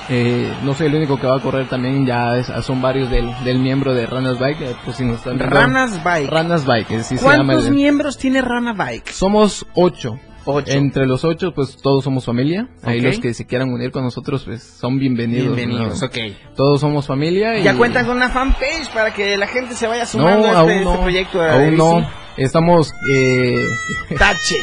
eh, 0.10 0.54
no 0.64 0.74
soy 0.74 0.88
el 0.88 0.96
único 0.96 1.20
que 1.20 1.28
va 1.28 1.38
a 1.38 1.42
correr 1.42 1.68
también, 1.68 2.06
ya 2.06 2.38
es- 2.38 2.52
son 2.66 2.82
varios 2.82 3.10
del, 3.10 3.30
del 3.44 3.60
miembro 3.60 3.94
de 3.94 4.06
Ranas 4.06 4.40
Bike, 4.40 4.62
eh, 4.62 4.76
pues 4.86 4.98
si 4.98 5.04
nos 5.06 5.18
están 5.18 5.38
viendo. 5.38 5.56
Ranas 5.56 6.04
Bike. 6.04 6.30
Ranas 6.30 6.66
Bike, 6.66 6.92
así 6.92 7.18
se 7.18 7.24
llama. 7.24 7.46
¿Cuántos 7.54 7.70
miembros 7.70 8.18
tiene 8.18 8.42
Rana 8.42 8.74
Bike? 8.74 9.10
Somos 9.12 9.66
ocho. 9.76 10.20
Ocho. 10.50 10.72
Entre 10.72 11.06
los 11.06 11.26
ocho, 11.26 11.52
pues 11.54 11.76
todos 11.76 12.06
somos 12.06 12.24
familia. 12.24 12.70
Ahí 12.82 13.00
Ok. 13.00 13.06
los 13.06 13.20
que 13.20 13.34
se 13.34 13.46
quieran 13.46 13.70
unir 13.70 13.92
con 13.92 14.04
nosotros, 14.06 14.44
pues 14.46 14.64
son 14.64 14.98
bienvenidos. 14.98 15.54
Bienvenidos, 15.54 16.00
¿no? 16.02 16.08
ok. 16.08 16.18
Todos 16.56 16.80
somos 16.80 17.06
familia. 17.06 17.60
Ya 17.60 17.76
cuentan 17.76 18.06
con 18.06 18.16
una 18.16 18.30
fanpage 18.30 18.90
para 18.94 19.14
que 19.14 19.36
la 19.36 19.48
gente 19.48 19.76
se 19.76 19.88
vaya 19.88 20.04
No, 20.04 20.08
sumando 20.08 20.48
a 20.48 20.62
este, 20.62 20.84
este 20.84 20.98
proyecto 21.00 21.40
de 21.42 21.50
aún 21.52 21.76
no. 21.76 22.10
Estamos. 22.38 22.94
Eh, 23.12 23.62
Tache. 24.18 24.56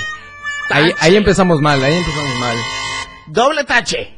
ahí, 0.71 0.91
ahí 1.01 1.17
empezamos 1.17 1.61
mal, 1.61 1.83
ahí 1.85 1.93
empezamos 1.95 2.41
mal. 2.41 2.57
Doble 3.27 3.65
tache. 3.65 4.15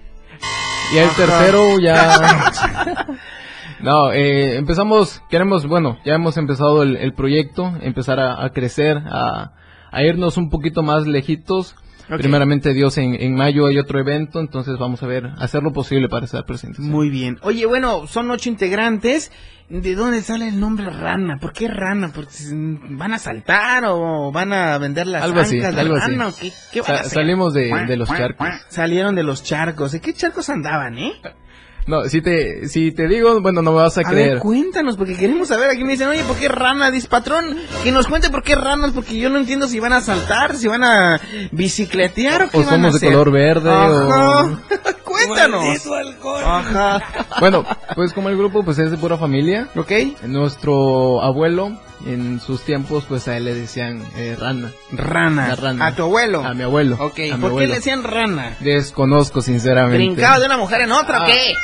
Y 0.92 0.98
el 0.98 1.10
tercero 1.10 1.78
ya... 1.80 3.06
no, 3.80 4.12
eh, 4.12 4.56
empezamos, 4.56 5.22
queremos, 5.28 5.66
bueno, 5.66 5.98
ya 6.04 6.14
hemos 6.14 6.36
empezado 6.36 6.82
el, 6.82 6.96
el 6.96 7.12
proyecto, 7.12 7.74
empezar 7.82 8.20
a, 8.20 8.44
a 8.44 8.50
crecer, 8.50 8.98
a, 8.98 9.52
a 9.90 10.02
irnos 10.04 10.36
un 10.36 10.48
poquito 10.48 10.82
más 10.82 11.06
lejitos. 11.06 11.74
Primeramente 12.08 12.72
Dios, 12.72 12.98
en, 12.98 13.20
en 13.20 13.34
mayo 13.34 13.66
hay 13.66 13.78
otro 13.78 13.98
evento, 13.98 14.38
entonces 14.38 14.78
vamos 14.78 15.02
a 15.02 15.08
ver, 15.08 15.32
hacer 15.38 15.64
lo 15.64 15.72
posible 15.72 16.08
para 16.08 16.24
estar 16.24 16.44
presentes. 16.44 16.78
Muy 16.78 17.10
bien. 17.10 17.38
Oye, 17.42 17.66
bueno, 17.66 18.06
son 18.06 18.30
ocho 18.30 18.48
integrantes. 18.48 19.32
¿De 19.68 19.94
dónde 19.96 20.22
sale 20.22 20.46
el 20.48 20.60
nombre 20.60 20.88
Rana? 20.90 21.38
¿Por 21.40 21.52
qué 21.52 21.66
Rana? 21.66 22.12
¿Porque 22.14 22.32
van 22.52 23.12
a 23.14 23.18
saltar 23.18 23.82
o 23.88 24.30
van 24.30 24.52
a 24.52 24.78
vender 24.78 25.08
las 25.08 25.24
Algo 25.24 25.40
así, 25.40 25.58
de 25.58 25.66
algo 25.66 25.96
así. 25.96 26.10
rana 26.12 26.28
o 26.28 26.34
qué, 26.36 26.52
qué 26.72 26.80
van 26.82 26.90
a 26.92 27.00
hacer? 27.00 27.10
salimos 27.12 27.52
de, 27.52 27.72
de 27.88 27.96
los 27.96 28.08
charcos. 28.08 28.48
Salieron 28.68 29.16
de 29.16 29.24
los 29.24 29.42
charcos. 29.42 29.90
¿De 29.92 30.00
qué 30.00 30.12
charcos 30.14 30.48
andaban, 30.50 30.96
eh? 30.98 31.12
No, 31.88 32.04
si 32.04 32.20
te, 32.20 32.68
si 32.68 32.90
te 32.92 33.06
digo, 33.08 33.40
bueno, 33.40 33.62
no 33.62 33.70
me 33.72 33.78
vas 33.80 33.96
a, 33.98 34.00
A 34.00 34.04
creer. 34.04 34.30
ver, 34.34 34.38
cuéntanos, 34.40 34.96
porque 34.96 35.16
queremos 35.16 35.48
saber. 35.48 35.70
Aquí 35.70 35.84
me 35.84 35.92
dicen, 35.92 36.08
oye, 36.08 36.22
¿por 36.24 36.36
qué 36.36 36.48
rana? 36.48 36.90
Dice, 36.92 37.08
patrón, 37.08 37.56
que 37.84 37.92
nos 37.92 38.06
cuente 38.08 38.28
por 38.30 38.42
qué 38.44 38.54
ranas, 38.56 38.90
porque 38.92 39.16
yo 39.18 39.30
no 39.30 39.38
entiendo 39.38 39.66
si 39.68 39.78
van 39.80 39.92
a 39.92 40.00
saltar, 40.00 40.56
si 40.56 40.66
van 40.68 40.82
a 40.84 41.20
bicicletear 41.52 42.42
o 42.42 42.50
qué 42.50 42.56
o 42.58 42.60
van 42.60 42.68
a 42.68 42.70
somos 42.72 42.92
de 42.92 42.96
hacer. 42.98 43.12
color 43.12 43.30
verde 43.32 43.70
Ajá. 43.70 44.42
o... 44.42 44.58
Cuéntanos. 45.26 45.64
Ajá. 46.44 47.02
Bueno, 47.40 47.64
pues 47.94 48.12
como 48.12 48.28
el 48.28 48.36
grupo 48.36 48.62
pues 48.64 48.78
es 48.78 48.90
de 48.90 48.96
pura 48.96 49.16
familia. 49.16 49.68
Ok. 49.76 49.92
Nuestro 50.24 51.22
abuelo 51.22 51.72
en 52.06 52.40
sus 52.40 52.62
tiempos 52.62 53.04
pues 53.08 53.26
a 53.28 53.36
él 53.36 53.44
le 53.46 53.54
decían 53.54 54.02
eh, 54.16 54.36
rana. 54.38 54.70
Rana. 54.92 55.48
La 55.48 55.56
rana. 55.56 55.86
A 55.86 55.94
tu 55.94 56.02
abuelo. 56.02 56.44
A 56.44 56.54
mi 56.54 56.62
abuelo. 56.62 56.96
Ok, 57.00 57.18
a 57.18 57.22
mi 57.22 57.30
¿por 57.32 57.40
qué 57.40 57.46
abuelo. 57.46 57.68
le 57.68 57.74
decían 57.76 58.02
rana? 58.04 58.56
Desconozco 58.60 59.40
sinceramente. 59.42 59.98
¿Brincaba 59.98 60.38
de 60.38 60.46
una 60.46 60.56
mujer 60.58 60.82
en 60.82 60.92
otra 60.92 61.20
o 61.20 61.22
Ah, 61.22 61.26
qué? 61.26 61.54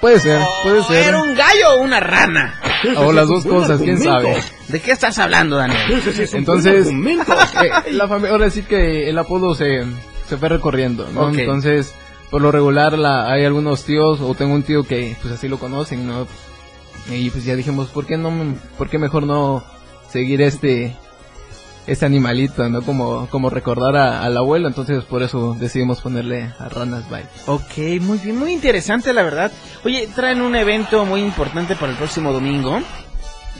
Puede 0.00 0.18
ser, 0.18 0.40
puede 0.64 0.80
¿O 0.80 0.84
ser. 0.84 1.08
¿Era 1.08 1.22
un 1.22 1.34
gallo 1.36 1.74
o 1.74 1.82
una 1.82 2.00
rana? 2.00 2.60
O 2.96 3.12
las 3.12 3.28
dos 3.28 3.44
cosas, 3.46 3.80
quién 3.80 4.02
sabe. 4.02 4.36
¿De 4.66 4.80
qué 4.80 4.90
estás 4.90 5.16
hablando, 5.20 5.56
Daniel? 5.56 6.02
Entonces, 6.32 6.88
eh, 6.88 7.92
la 7.92 8.08
familia, 8.08 8.32
ahora 8.32 8.50
sí 8.50 8.64
que 8.64 9.08
el 9.08 9.16
apodo 9.16 9.54
se, 9.54 9.84
se 10.28 10.36
fue 10.36 10.48
recorriendo, 10.48 11.08
¿no? 11.14 11.28
Ok. 11.28 11.38
Entonces, 11.38 11.94
por 12.32 12.42
lo 12.42 12.50
regular 12.50 12.98
la, 12.98 13.30
hay 13.30 13.44
algunos 13.44 13.84
tíos, 13.84 14.20
o 14.20 14.34
tengo 14.34 14.54
un 14.54 14.64
tío 14.64 14.82
que 14.82 15.16
pues 15.22 15.32
así 15.34 15.46
lo 15.46 15.58
conocen, 15.58 16.04
¿no? 16.06 16.26
Y 17.10 17.30
pues 17.30 17.44
ya 17.44 17.54
dijimos, 17.54 17.88
¿por 17.90 18.06
qué 18.06 18.16
no, 18.16 18.32
por 18.78 18.88
qué 18.88 18.98
mejor 18.98 19.24
no 19.24 19.62
seguir 20.10 20.40
este, 20.42 20.96
este 21.86 22.06
animalito, 22.06 22.68
¿no? 22.68 22.82
Como, 22.82 23.28
como 23.28 23.50
recordar 23.50 23.96
a- 23.96 24.24
al 24.24 24.36
abuelo, 24.36 24.66
entonces 24.68 25.04
por 25.04 25.22
eso 25.22 25.54
decidimos 25.60 26.00
ponerle 26.00 26.52
a 26.58 26.68
Ranas 26.68 27.08
Bike. 27.10 27.28
Ok, 27.46 28.00
muy 28.00 28.18
bien, 28.18 28.38
muy 28.38 28.52
interesante 28.52 29.12
la 29.12 29.22
verdad. 29.22 29.52
Oye, 29.84 30.08
traen 30.14 30.40
un 30.42 30.56
evento 30.56 31.04
muy 31.04 31.20
importante 31.20 31.76
para 31.76 31.92
el 31.92 31.98
próximo 31.98 32.32
domingo, 32.32 32.80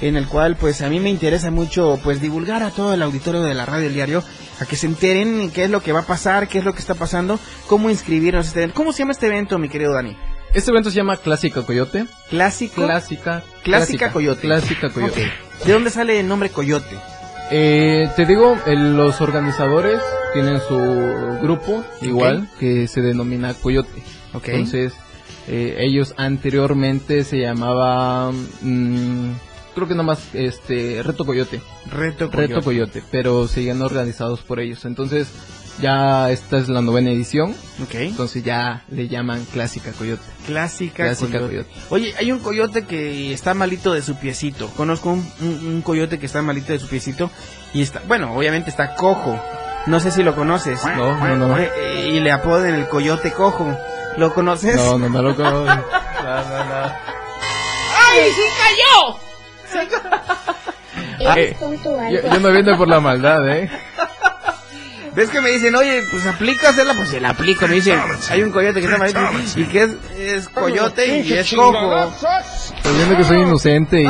en 0.02 0.16
el 0.16 0.26
cual 0.28 0.56
pues 0.56 0.82
a 0.82 0.88
mí 0.90 1.00
me 1.00 1.08
interesa 1.08 1.50
mucho 1.50 1.98
pues 2.04 2.20
divulgar 2.20 2.62
a 2.62 2.70
todo 2.70 2.92
el 2.92 3.00
auditorio 3.02 3.40
de 3.42 3.54
la 3.54 3.64
radio 3.64 3.84
del 3.84 3.94
diario, 3.94 4.22
a 4.60 4.66
que 4.66 4.76
se 4.76 4.86
enteren 4.86 5.50
qué 5.50 5.64
es 5.64 5.70
lo 5.70 5.82
que 5.82 5.92
va 5.92 6.00
a 6.00 6.06
pasar, 6.06 6.48
qué 6.48 6.58
es 6.58 6.64
lo 6.64 6.74
que 6.74 6.80
está 6.80 6.94
pasando, 6.94 7.38
cómo 7.66 7.88
inscribirnos 7.88 8.44
a 8.44 8.48
este 8.48 8.60
evento. 8.60 8.74
¿Cómo 8.76 8.92
se 8.92 8.98
llama 9.00 9.12
este 9.12 9.26
evento, 9.28 9.58
mi 9.58 9.68
querido 9.70 9.94
Dani? 9.94 10.14
Este 10.52 10.70
evento 10.70 10.90
se 10.90 10.96
llama 10.96 11.16
Clásica 11.16 11.62
Coyote. 11.62 12.04
Clásico. 12.28 12.84
Clásica. 12.84 13.42
Clásica 13.62 14.12
Coyote. 14.12 14.42
Clásica 14.42 14.90
Coyote. 14.90 15.30
¿De 15.64 15.72
dónde 15.72 15.88
sale 15.90 16.20
el 16.20 16.28
nombre 16.28 16.50
Coyote? 16.50 16.94
Eh, 17.50 18.08
te 18.16 18.26
digo, 18.26 18.58
el- 18.66 18.96
los 18.96 19.20
organizadores 19.20 20.00
tienen 20.34 20.58
su 20.60 20.76
grupo 21.42 21.84
igual 22.00 22.48
que 22.58 22.86
se 22.88 23.00
denomina 23.02 23.54
Coyote. 23.54 24.02
Ok. 24.34 24.48
Entonces, 24.48 24.92
eh, 25.48 25.76
ellos 25.80 26.14
anteriormente 26.16 27.24
se 27.24 27.38
llamaba, 27.38 28.30
mm, 28.62 29.30
creo 29.74 29.88
que 29.88 29.94
nomás 29.94 30.20
este 30.34 31.02
Reto 31.02 31.24
Coyote. 31.24 31.60
Reto 31.90 32.30
Coyote. 32.30 32.36
Reto 32.54 32.62
Coyote, 32.62 33.02
pero 33.10 33.46
siguen 33.48 33.82
organizados 33.82 34.40
por 34.40 34.60
ellos. 34.60 34.84
Entonces, 34.84 35.28
ya 35.80 36.30
esta 36.30 36.58
es 36.58 36.68
la 36.68 36.82
novena 36.82 37.10
edición. 37.10 37.52
Ok. 37.82 37.94
Entonces 37.94 38.42
ya 38.44 38.84
le 38.90 39.08
llaman 39.08 39.44
Clásica 39.52 39.92
Coyote. 39.92 40.22
Clásica, 40.46 41.04
Clásica 41.04 41.38
coyote. 41.40 41.48
Coyote. 41.48 41.70
Oye, 41.90 42.14
hay 42.18 42.30
un 42.32 42.40
coyote 42.40 42.84
que 42.84 43.32
está 43.32 43.54
malito 43.54 43.92
de 43.92 44.02
su 44.02 44.16
piecito. 44.16 44.68
Conozco 44.76 45.10
un, 45.10 45.26
un- 45.40 45.66
un 45.66 45.82
coyote 45.82 46.18
que 46.18 46.26
está 46.26 46.42
malito 46.42 46.72
de 46.72 46.78
su 46.78 46.88
piecito 46.88 47.30
y 47.72 47.80
está, 47.82 48.02
bueno, 48.06 48.34
obviamente 48.34 48.68
está 48.70 48.94
cojo. 48.96 49.40
No 49.86 49.98
sé 49.98 50.10
si 50.12 50.22
lo 50.22 50.34
conoces. 50.36 50.84
No, 50.84 51.16
no, 51.18 51.36
no. 51.36 51.48
no. 51.48 51.58
Eh, 51.58 52.10
y 52.12 52.20
le 52.20 52.30
apodan 52.30 52.74
el 52.74 52.86
coyote 52.88 53.32
cojo. 53.32 53.74
¿Lo 54.18 54.34
conoces? 54.34 54.76
No, 54.76 54.98
no 54.98 55.08
me 55.08 55.22
lo 55.22 55.34
conozco. 55.34 55.64
No, 56.22 56.36
no, 56.36 56.64
no. 56.64 56.84
¡Ay, 56.84 58.30
sí 58.32 58.42
cayó! 58.58 59.18
Eh, 61.36 61.56
yo, 61.60 62.32
yo 62.32 62.40
no 62.40 62.50
viene 62.50 62.76
por 62.76 62.88
la 62.88 62.98
maldad, 62.98 63.48
¿eh? 63.48 63.70
¿Ves 65.14 65.28
que 65.28 65.40
me 65.42 65.50
dicen, 65.50 65.74
oye, 65.76 66.02
pues 66.10 66.26
aplicasela? 66.26 66.94
Pues 66.94 67.10
se 67.10 67.20
la 67.20 67.30
aplico. 67.30 67.68
Me 67.68 67.74
dicen, 67.74 68.00
hay 68.30 68.42
un 68.42 68.50
coyote 68.50 68.80
que 68.80 68.86
está 68.86 68.98
malito 68.98 69.20
y 69.56 69.64
que 69.64 69.82
es, 69.82 69.90
es 70.16 70.48
coyote 70.48 71.18
y 71.18 71.32
es 71.32 71.52
cojo. 71.52 72.10
Estoy 72.76 72.96
viendo 72.96 73.16
que 73.16 73.24
soy 73.24 73.42
inocente 73.42 74.02
y... 74.02 74.06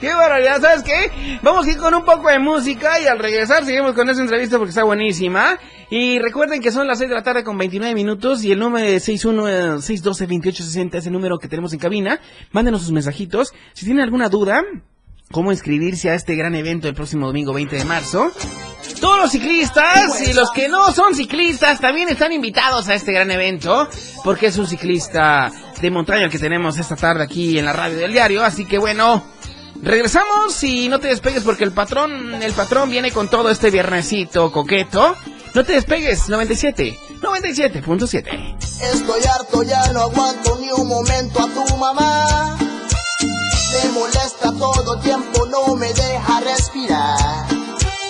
¡Qué 0.00 0.14
barbaridad! 0.14 0.60
¿Sabes 0.60 0.82
qué? 0.84 1.10
Vamos 1.42 1.66
a 1.66 1.70
ir 1.70 1.76
con 1.76 1.92
un 1.92 2.04
poco 2.04 2.28
de 2.28 2.38
música 2.38 3.00
y 3.00 3.06
al 3.06 3.18
regresar 3.18 3.64
seguimos 3.64 3.94
con 3.94 4.08
esta 4.08 4.22
entrevista 4.22 4.56
porque 4.58 4.70
está 4.70 4.84
buenísima. 4.84 5.58
Y 5.90 6.18
recuerden 6.18 6.60
que 6.60 6.70
son 6.70 6.86
las 6.86 6.98
6 6.98 7.10
de 7.10 7.16
la 7.16 7.22
tarde 7.22 7.42
con 7.44 7.58
29 7.58 7.94
minutos 7.94 8.44
y 8.44 8.52
el 8.52 8.58
número 8.58 8.86
de 8.86 8.98
61-612-2860 8.98 10.94
es 10.94 11.06
el 11.06 11.12
número 11.12 11.38
que 11.38 11.48
tenemos 11.48 11.72
en 11.72 11.78
cabina. 11.78 12.20
Mándenos 12.52 12.82
sus 12.82 12.92
mensajitos. 12.92 13.52
Si 13.72 13.86
tienen 13.86 14.04
alguna 14.04 14.28
duda, 14.28 14.62
cómo 15.30 15.50
inscribirse 15.50 16.10
a 16.10 16.14
este 16.14 16.34
gran 16.36 16.54
evento 16.54 16.88
el 16.88 16.94
próximo 16.94 17.26
domingo 17.26 17.52
20 17.52 17.76
de 17.76 17.84
marzo. 17.84 18.30
Todos 19.00 19.18
los 19.18 19.30
ciclistas 19.30 20.26
y 20.26 20.32
los 20.32 20.50
que 20.50 20.68
no 20.68 20.92
son 20.92 21.14
ciclistas 21.14 21.80
también 21.80 22.08
están 22.08 22.32
invitados 22.32 22.88
a 22.88 22.94
este 22.94 23.12
gran 23.12 23.30
evento 23.30 23.88
porque 24.24 24.46
es 24.46 24.58
un 24.58 24.66
ciclista 24.66 25.52
de 25.80 25.90
montaña 25.90 26.28
que 26.28 26.38
tenemos 26.38 26.78
esta 26.78 26.96
tarde 26.96 27.22
aquí 27.22 27.58
en 27.58 27.64
la 27.64 27.72
radio 27.72 27.96
del 27.98 28.12
diario. 28.12 28.44
Así 28.44 28.64
que 28.64 28.78
bueno, 28.78 29.24
regresamos 29.82 30.62
y 30.62 30.88
no 30.88 30.98
te 30.98 31.08
despegues 31.08 31.42
porque 31.42 31.64
el 31.64 31.72
patrón, 31.72 32.42
el 32.42 32.52
patrón 32.52 32.90
viene 32.90 33.12
con 33.12 33.28
todo 33.28 33.50
este 33.50 33.70
viernesito 33.70 34.50
coqueto. 34.52 35.14
No 35.54 35.64
te 35.64 35.72
despegues, 35.72 36.28
97, 36.28 36.98
97.7. 37.20 38.56
Estoy 38.80 39.24
harto, 39.24 39.62
ya 39.62 39.92
no 39.92 40.02
aguanto 40.02 40.58
ni 40.60 40.70
un 40.70 40.86
momento 40.86 41.40
a 41.40 41.48
tu 41.48 41.76
mamá. 41.76 42.58
Me 43.72 43.90
molesta 43.92 44.52
todo 44.52 44.94
el 44.94 45.00
tiempo, 45.02 45.46
no 45.46 45.74
me 45.74 45.92
deja 45.92 46.40
respirar. 46.40 47.46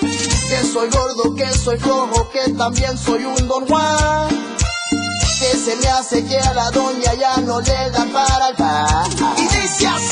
Que 0.01 0.65
soy 0.65 0.89
gordo, 0.91 1.35
que 1.35 1.47
soy 1.53 1.79
flojo, 1.79 2.31
que 2.31 2.53
también 2.53 2.97
soy 2.97 3.25
un 3.25 3.49
don 3.49 3.67
Juan. 3.67 4.29
Que 5.39 5.57
se 5.57 5.77
me 5.77 5.89
hace 5.89 6.25
que 6.25 6.39
a 6.39 6.55
la 6.55 6.71
doña 6.71 7.15
ya 7.15 7.37
no 7.39 7.61
le 7.61 7.91
da 7.91 8.07
para 8.13 8.49
el 8.49 8.57
pan. 8.57 9.11
Y 9.37 9.43
dice 9.43 9.87
así. 9.87 10.08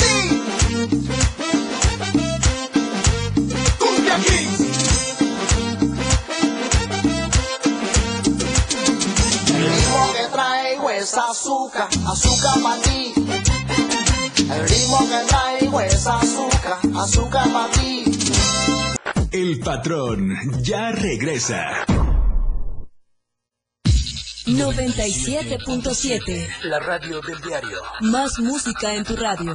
Azúcar, 11.47 11.87
azúcar 12.09 12.61
para 12.61 12.83
ti. 12.83 13.15
El 14.51 14.69
ritmo 14.69 14.99
que 15.09 15.21
traigo 15.29 15.81
es 15.81 16.05
azúcar, 16.07 16.79
azúcar 16.97 17.49
para 17.53 17.71
ti. 17.73 18.05
El 19.31 19.61
patrón 19.61 20.37
ya 20.63 20.91
regresa. 20.91 21.87
97.7. 24.47 26.49
La 26.63 26.81
radio 26.81 27.21
del 27.21 27.41
diario. 27.41 27.81
Más 28.01 28.41
música 28.41 28.93
en 28.95 29.05
tu 29.05 29.15
radio. 29.15 29.55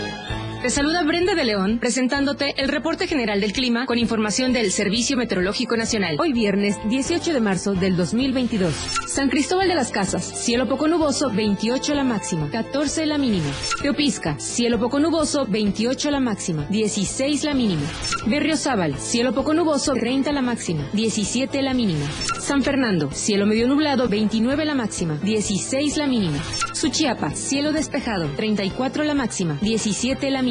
Te 0.61 0.69
saluda 0.69 1.01
Brenda 1.01 1.33
de 1.33 1.43
León 1.43 1.79
presentándote 1.79 2.53
el 2.57 2.69
reporte 2.69 3.07
general 3.07 3.41
del 3.41 3.51
clima 3.51 3.87
con 3.87 3.97
información 3.97 4.53
del 4.53 4.71
Servicio 4.71 5.17
Meteorológico 5.17 5.75
Nacional. 5.75 6.17
Hoy 6.19 6.33
viernes 6.33 6.77
18 6.87 7.33
de 7.33 7.41
marzo 7.41 7.73
del 7.73 7.97
2022. 7.97 8.71
San 9.07 9.29
Cristóbal 9.29 9.69
de 9.69 9.73
las 9.73 9.89
Casas, 9.89 10.23
cielo 10.23 10.69
poco 10.69 10.87
nuboso, 10.87 11.31
28 11.31 11.95
la 11.95 12.03
máxima, 12.03 12.47
14 12.51 13.07
la 13.07 13.17
mínima. 13.17 13.49
Teopisca, 13.81 14.39
cielo 14.39 14.77
poco 14.77 14.99
nuboso, 14.99 15.47
28 15.47 16.11
la 16.11 16.19
máxima, 16.19 16.67
16 16.69 17.43
la 17.43 17.55
mínima. 17.55 17.81
Berriozábal, 18.27 18.99
cielo 18.99 19.33
poco 19.33 19.55
nuboso, 19.55 19.95
30 19.95 20.31
la 20.31 20.43
máxima, 20.43 20.87
17 20.93 21.59
la 21.63 21.73
mínima. 21.73 22.05
San 22.39 22.61
Fernando, 22.61 23.09
cielo 23.11 23.47
medio 23.47 23.67
nublado, 23.67 24.07
29 24.07 24.65
la 24.65 24.75
máxima, 24.75 25.17
16 25.23 25.97
la 25.97 26.05
mínima. 26.05 26.37
Suchiapa, 26.73 27.31
cielo 27.31 27.71
despejado, 27.71 28.27
34 28.35 29.03
la 29.03 29.15
máxima, 29.15 29.57
17 29.61 30.29
la 30.29 30.43
mínima. 30.43 30.50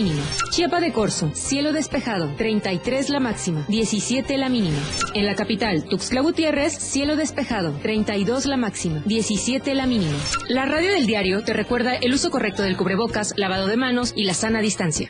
Chiapa 0.51 0.81
de 0.81 0.93
Corzo, 0.93 1.31
cielo 1.35 1.73
despejado, 1.73 2.31
33 2.37 3.11
la 3.11 3.21
máxima, 3.21 3.65
17 3.69 4.39
la 4.39 4.49
mínima. 4.49 4.79
En 5.15 5.27
la 5.27 5.35
capital, 5.35 5.85
Tuxtla 5.85 6.23
Gutiérrez, 6.23 6.73
cielo 6.73 7.17
despejado, 7.17 7.73
32 7.83 8.47
la 8.47 8.57
máxima, 8.57 9.03
17 9.05 9.75
la 9.75 9.87
mínima. 9.87 10.17
La 10.49 10.65
radio 10.65 10.91
del 10.93 11.07
diario 11.07 11.43
te 11.43 11.53
recuerda 11.53 11.95
el 11.95 12.15
uso 12.15 12.31
correcto 12.31 12.63
del 12.63 12.77
cubrebocas, 12.77 13.35
lavado 13.37 13.67
de 13.67 13.77
manos 13.77 14.13
y 14.17 14.25
la 14.25 14.35
sana 14.35 14.61
distancia. 14.61 15.09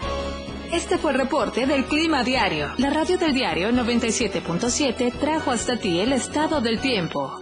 Este 0.73 0.99
fue 0.99 1.13
el 1.13 1.19
reporte 1.19 1.67
del 1.67 1.85
Clima 1.85 2.25
Diario. 2.25 2.69
La 2.79 2.91
radio 2.91 3.19
del 3.19 3.35
diario 3.35 3.71
97.7 3.71 5.13
trajo 5.19 5.51
hasta 5.53 5.77
ti 5.77 6.01
el 6.01 6.13
estado 6.13 6.61
del 6.61 6.81
tiempo. 6.81 7.41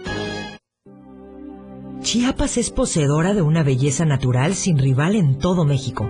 Chiapas 2.01 2.57
es 2.57 2.69
poseedora 2.69 3.33
de 3.33 3.41
una 3.41 3.63
belleza 3.63 4.05
natural 4.05 4.55
sin 4.55 4.77
rival 4.77 5.15
en 5.15 5.37
todo 5.37 5.65
México. 5.65 6.09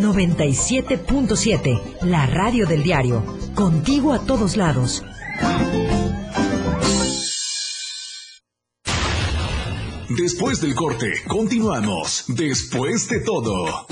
97.7, 0.00 2.02
la 2.02 2.26
radio 2.26 2.66
del 2.66 2.82
diario, 2.82 3.24
contigo 3.54 4.12
a 4.12 4.20
todos 4.20 4.56
lados. 4.56 5.02
Después 10.08 10.60
del 10.60 10.74
corte, 10.74 11.12
continuamos. 11.26 12.24
Después 12.28 13.08
de 13.08 13.20
todo. 13.20 13.86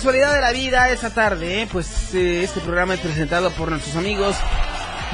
Casualidad 0.00 0.34
de 0.34 0.40
la 0.40 0.52
vida 0.52 0.88
esta 0.88 1.12
tarde, 1.12 1.60
¿eh? 1.60 1.68
pues 1.70 2.14
eh, 2.14 2.42
este 2.42 2.60
programa 2.60 2.94
es 2.94 3.00
presentado 3.00 3.50
por 3.50 3.68
nuestros 3.68 3.96
amigos 3.96 4.34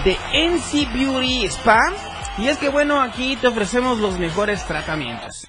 de 0.05 0.17
NC 0.33 0.93
Beauty 0.95 1.45
Spa. 1.47 1.93
Y 2.39 2.47
es 2.47 2.57
que 2.59 2.69
bueno, 2.69 3.03
aquí 3.03 3.35
te 3.35 3.49
ofrecemos 3.49 3.99
los 3.99 4.17
mejores 4.21 4.65
tratamientos. 4.65 5.49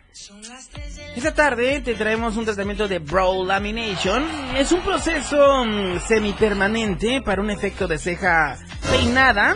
Esta 1.16 1.36
tarde 1.36 1.82
te 1.82 1.94
traemos 1.94 2.36
un 2.36 2.46
tratamiento 2.46 2.88
de 2.88 2.98
Brow 2.98 3.46
Lamination. 3.46 4.26
Es 4.56 4.72
un 4.72 4.82
proceso 4.82 5.64
mm, 5.66 6.00
semipermanente 6.00 7.22
para 7.22 7.40
un 7.40 7.52
efecto 7.52 7.88
de 7.88 8.00
ceja 8.00 8.58
peinada, 8.90 9.54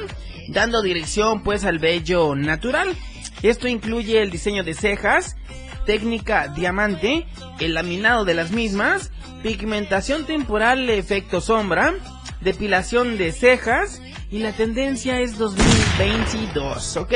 dando 0.49 0.83
dirección 0.83 1.41
pues 1.41 1.65
al 1.65 1.79
vello 1.79 2.35
natural. 2.35 2.95
Esto 3.41 3.67
incluye 3.67 4.21
el 4.21 4.29
diseño 4.29 4.63
de 4.63 4.75
cejas, 4.75 5.37
técnica 5.85 6.47
diamante, 6.47 7.25
el 7.59 7.73
laminado 7.73 8.25
de 8.25 8.33
las 8.33 8.51
mismas, 8.51 9.11
pigmentación 9.43 10.25
temporal 10.25 10.89
efecto 10.89 11.41
sombra, 11.41 11.93
depilación 12.41 13.17
de 13.17 13.31
cejas 13.31 14.01
y 14.29 14.39
la 14.39 14.53
tendencia 14.53 15.19
es 15.19 15.37
2022, 15.37 16.97
¿ok? 16.97 17.13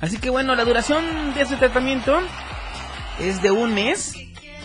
Así 0.00 0.18
que 0.18 0.30
bueno, 0.30 0.54
la 0.54 0.64
duración 0.64 1.34
de 1.34 1.42
este 1.42 1.56
tratamiento 1.56 2.18
es 3.18 3.42
de 3.42 3.50
un 3.50 3.74
mes. 3.74 4.14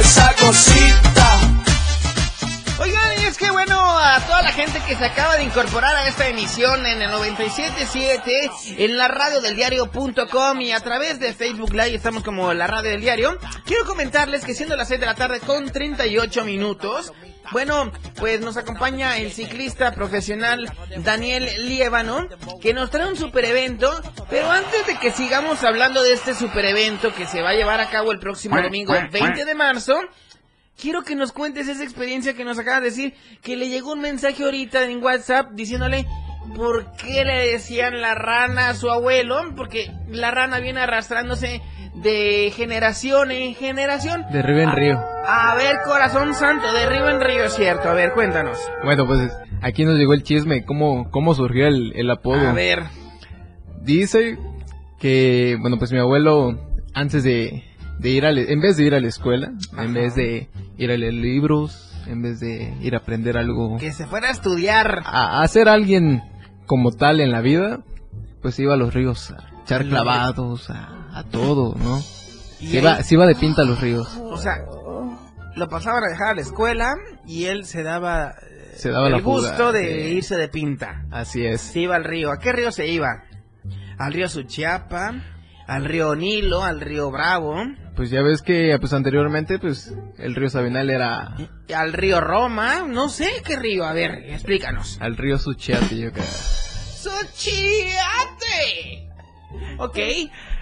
Esa 0.01 0.35
cosita. 0.35 1.14
A 4.25 4.27
toda 4.27 4.43
la 4.43 4.53
gente 4.53 4.81
que 4.87 4.97
se 4.97 5.05
acaba 5.05 5.37
de 5.37 5.45
incorporar 5.45 5.95
a 5.97 6.09
esta 6.09 6.27
emisión 6.29 6.87
en 6.87 7.03
el 7.03 7.11
977, 7.11 8.51
en 8.79 8.97
la 8.97 9.09
radio 9.09 9.41
del 9.41 9.55
diario.com 9.55 10.61
y 10.61 10.73
a 10.73 10.81
través 10.81 11.21
de 11.21 11.35
Facebook 11.35 11.73
Live, 11.73 11.95
estamos 11.95 12.23
como 12.23 12.55
la 12.55 12.67
radio 12.67 12.91
del 12.91 13.01
diario. 13.01 13.37
Quiero 13.65 13.85
comentarles 13.85 14.45
que 14.45 14.55
siendo 14.55 14.77
las 14.77 14.89
6 14.89 15.01
de 15.01 15.07
la 15.07 15.15
tarde 15.15 15.41
con 15.41 15.71
38 15.71 16.45
minutos, 16.45 17.13
bueno, 17.53 17.93
pues 18.17 18.41
nos 18.41 18.57
acompaña 18.57 19.19
el 19.19 19.31
ciclista 19.33 19.93
profesional 19.93 20.73
Daniel 20.99 21.69
Liébano, 21.69 22.29
que 22.63 22.73
nos 22.73 22.91
trae 22.91 23.09
un 23.09 23.17
super 23.17 23.45
evento, 23.45 23.93
pero 24.31 24.51
antes 24.51 24.87
de 24.87 24.97
que 24.97 25.11
sigamos 25.11 25.63
hablando 25.65 26.03
de 26.03 26.15
este 26.15 26.35
super 26.35 26.65
evento 26.65 27.15
que 27.15 27.27
se 27.27 27.43
va 27.43 27.51
a 27.51 27.55
llevar 27.55 27.81
a 27.81 27.91
cabo 27.91 28.13
el 28.13 28.19
próximo 28.19 28.61
domingo 28.61 28.95
20 29.13 29.45
de 29.45 29.55
marzo, 29.55 30.01
quiero 30.81 31.03
que 31.03 31.15
nos 31.15 31.33
cuentes 31.33 31.69
esa 31.69 31.85
experiencia 31.85 32.35
que 32.35 32.45
nos 32.45 32.59
acaba 32.59 32.81
de 32.81 32.87
decir, 32.87 33.15
que 33.43 33.57
le 33.57 33.69
llegó 33.69 33.93
un 33.93 34.01
mensaje 34.01 34.45
ahorita 34.45 34.85
en 34.85 35.03
WhatsApp 35.03 35.51
diciéndole 35.53 36.07
por 36.57 36.93
qué 36.97 37.25
le 37.25 37.53
decían 37.53 38.01
la 38.01 38.15
rana 38.15 38.69
a 38.69 38.75
su 38.75 38.91
abuelo, 38.91 39.37
porque 39.57 39.91
la 40.09 40.31
rana 40.31 40.61
viene 40.61 40.81
arrastrándose 40.81 41.63
de 41.95 42.53
generación 42.55 43.31
en 43.31 43.55
generación. 43.55 44.25
De 44.31 44.43
río 44.43 44.63
en 44.63 44.73
río. 44.73 44.99
A 45.27 45.55
ver, 45.57 45.77
corazón 45.85 46.35
santo, 46.35 46.73
de 46.73 46.87
río 46.87 47.09
en 47.09 47.21
río, 47.21 47.49
cierto. 47.49 47.89
A 47.89 47.95
ver, 47.95 48.13
cuéntanos. 48.13 48.59
Bueno, 48.85 49.07
pues 49.07 49.33
aquí 49.63 49.85
nos 49.85 49.97
llegó 49.97 50.13
el 50.13 50.23
chisme, 50.23 50.65
cómo, 50.65 51.11
cómo 51.11 51.35
surgió 51.35 51.67
el, 51.67 51.93
el 51.97 52.11
apodo. 52.11 52.49
A 52.49 52.53
ver. 52.53 52.85
Dice 53.81 54.39
que, 54.99 55.57
bueno, 55.61 55.79
pues 55.79 55.93
mi 55.93 55.99
abuelo, 55.99 56.59
antes 56.95 57.23
de, 57.23 57.65
de 57.99 58.11
ir 58.11 58.27
a, 58.27 58.31
en 58.31 58.61
vez 58.61 58.77
de 58.77 58.85
ir 58.85 58.95
a 58.95 59.01
la 59.01 59.09
escuela, 59.09 59.53
en 59.79 59.95
vez 59.95 60.15
de 60.15 60.49
ir 60.77 60.91
a 60.91 60.97
leer 60.97 61.15
libros, 61.15 61.93
en 62.07 62.23
vez 62.23 62.41
de 62.41 62.75
ir 62.81 62.95
a 62.95 62.99
aprender 62.99 63.37
algo, 63.39 63.79
Que 63.79 63.93
se 63.93 64.07
fuera 64.07 64.29
a 64.29 64.31
estudiar. 64.33 65.03
a, 65.07 65.43
a 65.43 65.49
ser 65.49 65.69
alguien 65.69 66.23
como 66.67 66.93
tal 66.93 67.21
en 67.21 67.31
la 67.31 67.41
vida, 67.41 67.81
pues 68.43 68.59
iba 68.59 68.75
a 68.75 68.77
los 68.77 68.93
ríos 68.95 69.31
a 69.31 69.47
echar 69.63 69.87
clavados, 69.87 70.69
a, 70.71 71.09
a 71.19 71.25
todo, 71.25 71.75
¿no? 71.79 71.99
Se 72.01 72.79
iba, 72.79 73.03
se 73.03 73.15
iba 73.15 73.27
de 73.27 73.35
pinta 73.35 73.63
a 73.63 73.65
los 73.65 73.81
ríos. 73.81 74.17
O 74.23 74.37
sea, 74.39 74.57
lo 75.57 75.69
pasaban 75.69 76.05
a 76.05 76.09
dejar 76.09 76.29
a 76.29 76.35
la 76.35 76.41
escuela 76.41 76.95
y 77.27 77.45
él 77.45 77.65
se 77.65 77.83
daba, 77.83 78.35
Se 78.77 78.91
daba 78.91 79.07
el 79.07 79.13
la 79.13 79.21
gusto 79.21 79.71
de 79.73 79.85
sí. 80.09 80.15
irse 80.17 80.37
de 80.37 80.49
pinta. 80.49 81.05
Así 81.11 81.45
es. 81.45 81.61
Se 81.61 81.81
iba 81.81 81.97
al 81.97 82.05
río. 82.05 82.31
¿A 82.33 82.39
qué 82.39 82.53
río 82.53 82.71
se 82.73 82.89
iba? 82.89 83.23
Al 83.99 84.13
río 84.13 84.29
Suchiapa, 84.29 85.13
al 85.67 85.85
río 85.85 86.15
Nilo, 86.17 86.63
al 86.65 86.81
río 86.81 87.11
Bravo, 87.11 87.55
Pues 87.97 88.11
ya 88.11 88.23
ves 88.23 88.43
que 88.43 88.77
pues 88.81 88.93
anteriormente 88.93 89.59
pues 89.59 89.95
el 90.19 90.35
río 90.35 90.51
Sabinal 90.51 90.91
era 90.91 91.37
al 91.75 91.93
río 91.93 92.21
Roma, 92.21 92.83
no 92.89 93.09
sé 93.09 93.43
qué 93.45 93.57
río. 93.57 93.85
A 93.85 93.93
ver, 93.93 94.25
explícanos. 94.31 94.99
al 95.01 95.17
río 95.17 95.39
Suchiate, 95.39 95.97
yo 95.97 96.13
creo. 96.13 96.25
¡Suchiate! 96.97 97.95
Ok, 99.79 99.99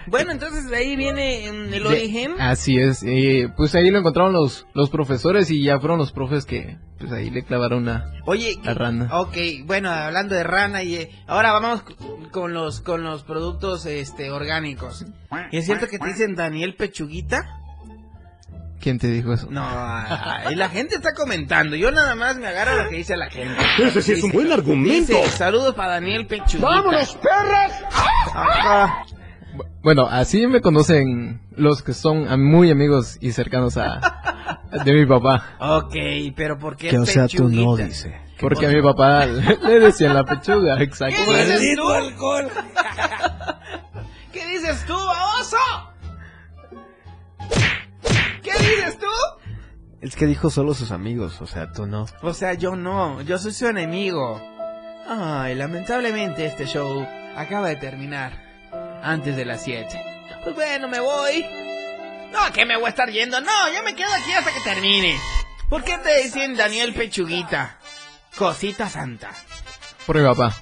bueno, 0.07 0.31
entonces 0.31 0.69
de 0.69 0.77
ahí 0.77 0.95
viene 0.95 1.51
mm, 1.51 1.73
el 1.73 1.83
De- 1.83 1.87
origen. 1.87 2.39
Así 2.39 2.77
es. 2.77 3.03
y, 3.03 3.47
pues 3.55 3.73
ahí 3.75 3.89
lo 3.89 3.99
encontraron 3.99 4.33
los, 4.33 4.65
los 4.73 4.89
profesores 4.89 5.49
y 5.51 5.63
ya 5.63 5.79
fueron 5.79 5.97
los 5.97 6.11
profes 6.11 6.45
que 6.45 6.77
pues 6.99 7.11
ahí 7.11 7.29
le 7.29 7.43
clavaron 7.43 7.89
a 7.89 8.05
Oye, 8.25 8.55
la 8.63 8.73
rana. 8.73 9.09
Ok, 9.19 9.35
bueno, 9.65 9.89
hablando 9.91 10.35
de 10.35 10.43
rana 10.43 10.83
y 10.83 10.95
eh, 10.95 11.11
ahora 11.27 11.51
vamos 11.51 11.83
con 12.31 12.53
los 12.53 12.79
con 12.81 13.03
los 13.03 13.23
productos 13.23 13.85
este 13.85 14.31
orgánicos. 14.31 15.05
¿Y 15.51 15.57
es 15.57 15.65
cierto 15.65 15.87
que 15.87 15.99
te 15.99 16.07
dicen 16.07 16.35
Daniel 16.35 16.75
Pechuguita? 16.75 17.59
¿Quién 18.79 18.99
te 18.99 19.07
dijo 19.07 19.31
eso? 19.33 19.47
No, 19.49 19.63
ay, 19.65 20.55
la 20.55 20.67
gente 20.67 20.95
está 20.95 21.13
comentando. 21.13 21.77
Yo 21.77 21.89
nada 21.91 22.15
más 22.15 22.35
me 22.37 22.47
agarro 22.47 22.83
lo 22.83 22.89
que 22.89 22.97
dice 22.97 23.15
la 23.15 23.29
gente. 23.29 23.55
Ese 23.79 24.01
sí 24.01 24.11
es 24.11 24.23
un 24.23 24.31
buen 24.33 24.51
argumento. 24.51 25.13
Dice, 25.13 25.29
saludos 25.29 25.73
para 25.73 25.93
Daniel 25.93 26.27
Pechuguita. 26.27 26.67
¡Vámonos, 26.67 27.15
perras! 27.15 27.83
Ajá. 28.33 29.05
Bueno, 29.83 30.07
así 30.09 30.47
me 30.47 30.61
conocen 30.61 31.41
los 31.57 31.83
que 31.83 31.93
son 31.93 32.41
muy 32.41 32.71
amigos 32.71 33.17
y 33.19 33.33
cercanos 33.33 33.75
a 33.75 33.99
de 34.85 34.93
mi 34.93 35.05
papá. 35.05 35.57
Ok, 35.59 35.93
pero 36.37 36.57
¿por 36.57 36.77
qué 36.77 36.89
Que, 36.89 36.99
o 36.99 37.05
sea, 37.05 37.27
tú 37.27 37.49
no, 37.49 37.75
dice. 37.75 38.17
Porque 38.39 38.67
a 38.67 38.69
mi 38.69 38.81
papá 38.81 39.25
le, 39.25 39.57
le 39.57 39.79
decían 39.81 40.13
la 40.13 40.23
pechuga, 40.23 40.81
exacto. 40.81 41.17
¿Qué 41.25 41.35
dices 41.35 41.75
tú? 41.75 41.83
¿Qué 44.31 44.47
dices 44.47 44.85
tú, 44.85 44.93
baboso? 44.93 45.57
¿Qué 48.41 48.51
dices 48.51 48.97
tú? 48.97 49.07
Es 49.99 50.15
que 50.15 50.27
dijo 50.27 50.49
solo 50.49 50.73
sus 50.73 50.91
amigos, 50.91 51.41
o 51.41 51.45
sea, 51.45 51.73
tú 51.73 51.87
no. 51.87 52.05
O 52.21 52.33
sea, 52.33 52.53
yo 52.53 52.77
no, 52.77 53.21
yo 53.21 53.37
soy 53.37 53.51
su 53.51 53.67
enemigo. 53.67 54.41
Ay, 55.09 55.55
lamentablemente 55.55 56.45
este 56.45 56.67
show 56.67 57.05
acaba 57.35 57.67
de 57.67 57.75
terminar 57.75 58.42
antes 59.03 59.35
de 59.35 59.45
las 59.45 59.63
7. 59.63 59.87
Pues 60.43 60.55
bueno, 60.55 60.87
me 60.87 60.99
voy. 60.99 61.45
No, 62.31 62.51
que 62.51 62.65
me 62.65 62.75
voy 62.77 62.87
a 62.87 62.89
estar 62.89 63.09
yendo. 63.09 63.39
No, 63.41 63.73
yo 63.73 63.83
me 63.83 63.95
quedo 63.95 64.11
aquí 64.13 64.31
hasta 64.31 64.51
que 64.51 64.59
termine. 64.61 65.15
¿Por 65.69 65.83
qué 65.83 65.97
te 65.99 66.23
dicen 66.23 66.55
Daniel 66.55 66.93
Pechuguita? 66.93 67.77
Cosita 68.37 68.89
santa. 68.89 69.31
Por 70.05 70.17
mi 70.17 70.23
papá. 70.23 70.55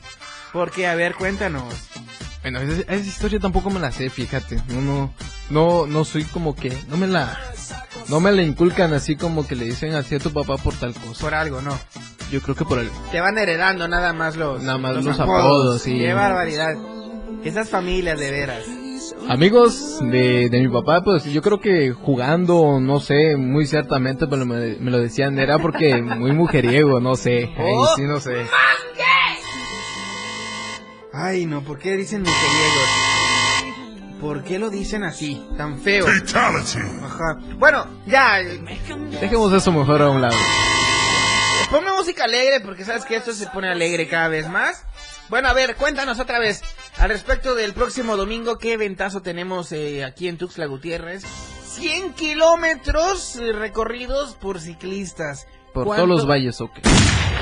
Porque, 0.52 0.86
a 0.88 0.96
ver, 0.96 1.16
cuéntanos. 1.16 1.64
Bueno, 2.42 2.60
esa, 2.60 2.82
esa 2.82 2.96
historia 2.96 3.40
tampoco 3.40 3.70
me 3.70 3.80
la 3.80 3.92
sé, 3.92 4.10
fíjate. 4.10 4.62
No, 4.68 4.82
no, 4.82 5.14
no, 5.50 5.88
no 5.88 6.06
soy 6.06 6.24
como 6.26 6.56
que, 6.56 6.76
no 6.88 6.98
me 6.98 7.08
la, 7.08 7.40
no 8.10 8.20
me 8.20 8.32
la 8.32 8.42
inculcan 8.42 8.94
así 8.94 9.16
como 9.16 9.48
que 9.48 9.56
le 9.56 9.66
dicen 9.66 9.96
así 9.96 10.16
a 10.16 10.20
tu 10.20 10.34
papá 10.34 10.58
por 10.58 10.76
tal 10.76 10.94
cosa. 10.94 11.22
Por 11.22 11.34
algo, 11.34 11.62
no. 11.62 11.78
Yo 12.32 12.42
creo 12.42 12.56
que 12.56 12.66
por 12.66 12.80
algo. 12.80 12.94
Te 13.12 13.22
van 13.22 13.38
heredando 13.38 13.88
nada 13.88 14.14
más 14.14 14.36
los, 14.36 14.62
Nada 14.62 14.78
más 14.78 15.04
los 15.04 15.20
apodos, 15.20 15.82
sí. 15.82 16.00
Qué 16.00 16.14
barbaridad. 16.14 16.74
Esas 17.44 17.70
familias 17.70 18.20
de 18.20 18.32
veras. 18.32 18.64
Amigos 19.28 20.00
de, 20.00 20.50
de 20.50 20.60
mi 20.62 20.68
papá, 20.70 21.04
pues 21.04 21.24
yo 21.26 21.42
creo 21.42 21.60
que 21.60 21.92
jugando, 21.92 22.80
no 22.80 23.00
sé, 23.00 23.36
muy 23.36 23.66
ciertamente, 23.66 24.28
pero 24.28 24.46
me, 24.46 24.76
me 24.76 24.92
lo 24.92 25.00
decían, 25.00 25.38
era 25.40 25.58
porque 25.60 26.02
muy 26.02 26.32
mujeriego, 26.34 27.00
no 27.00 27.16
sé, 27.16 27.46
ahí 27.58 27.74
Oh. 27.74 27.94
sí 27.96 28.04
no 28.04 28.20
sé. 28.20 28.46
Ay, 31.14 31.46
no, 31.46 31.62
¿por 31.64 31.78
qué 31.78 31.96
dicen 31.98 32.22
mujeriegos? 32.22 32.90
¿Por 34.22 34.44
qué 34.44 34.60
lo 34.60 34.70
dicen 34.70 35.04
así, 35.04 35.44
tan 35.58 35.80
feo? 35.80 36.06
Ajá. 37.04 37.38
Bueno, 37.58 37.86
ya, 38.06 38.38
Dejemos 39.20 39.52
eso 39.52 39.72
mejor 39.72 40.02
a 40.04 40.10
un 40.10 40.22
lado. 40.22 40.38
ponme 41.72 41.92
música 41.98 42.24
alegre 42.26 42.60
porque 42.62 42.86
sabes 42.86 43.04
que 43.06 43.16
esto 43.16 43.34
se 43.34 43.48
pone 43.48 43.68
alegre 43.70 44.08
cada 44.08 44.28
vez 44.28 44.48
más. 44.48 44.86
Bueno, 45.30 45.48
a 45.50 45.54
ver, 45.54 45.76
cuéntanos 45.76 46.20
otra 46.20 46.40
vez 46.40 46.62
al 46.98 47.10
respecto 47.10 47.56
del 47.56 47.74
próximo 47.74 48.18
domingo, 48.18 48.58
qué 48.58 48.78
ventazo 48.78 49.22
tenemos 49.22 49.72
eh, 49.72 50.04
aquí 50.04 50.28
en 50.28 50.38
Tuxtla 50.38 50.66
Gutiérrez. 50.68 51.24
100 51.24 52.14
kilómetros 52.14 53.40
recorridos 53.54 54.36
por 54.36 54.60
ciclistas. 54.60 55.48
Por 55.74 55.86
¿Cuánto? 55.86 56.04
todos 56.04 56.18
los 56.18 56.28
valles, 56.30 56.60
ok. 56.60 56.80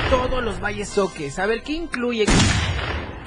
Todos 0.09 0.43
los 0.43 0.61
valles 0.61 0.89
soques. 0.89 1.39
A 1.39 1.45
ver, 1.47 1.63
¿qué 1.63 1.73
incluye? 1.73 2.25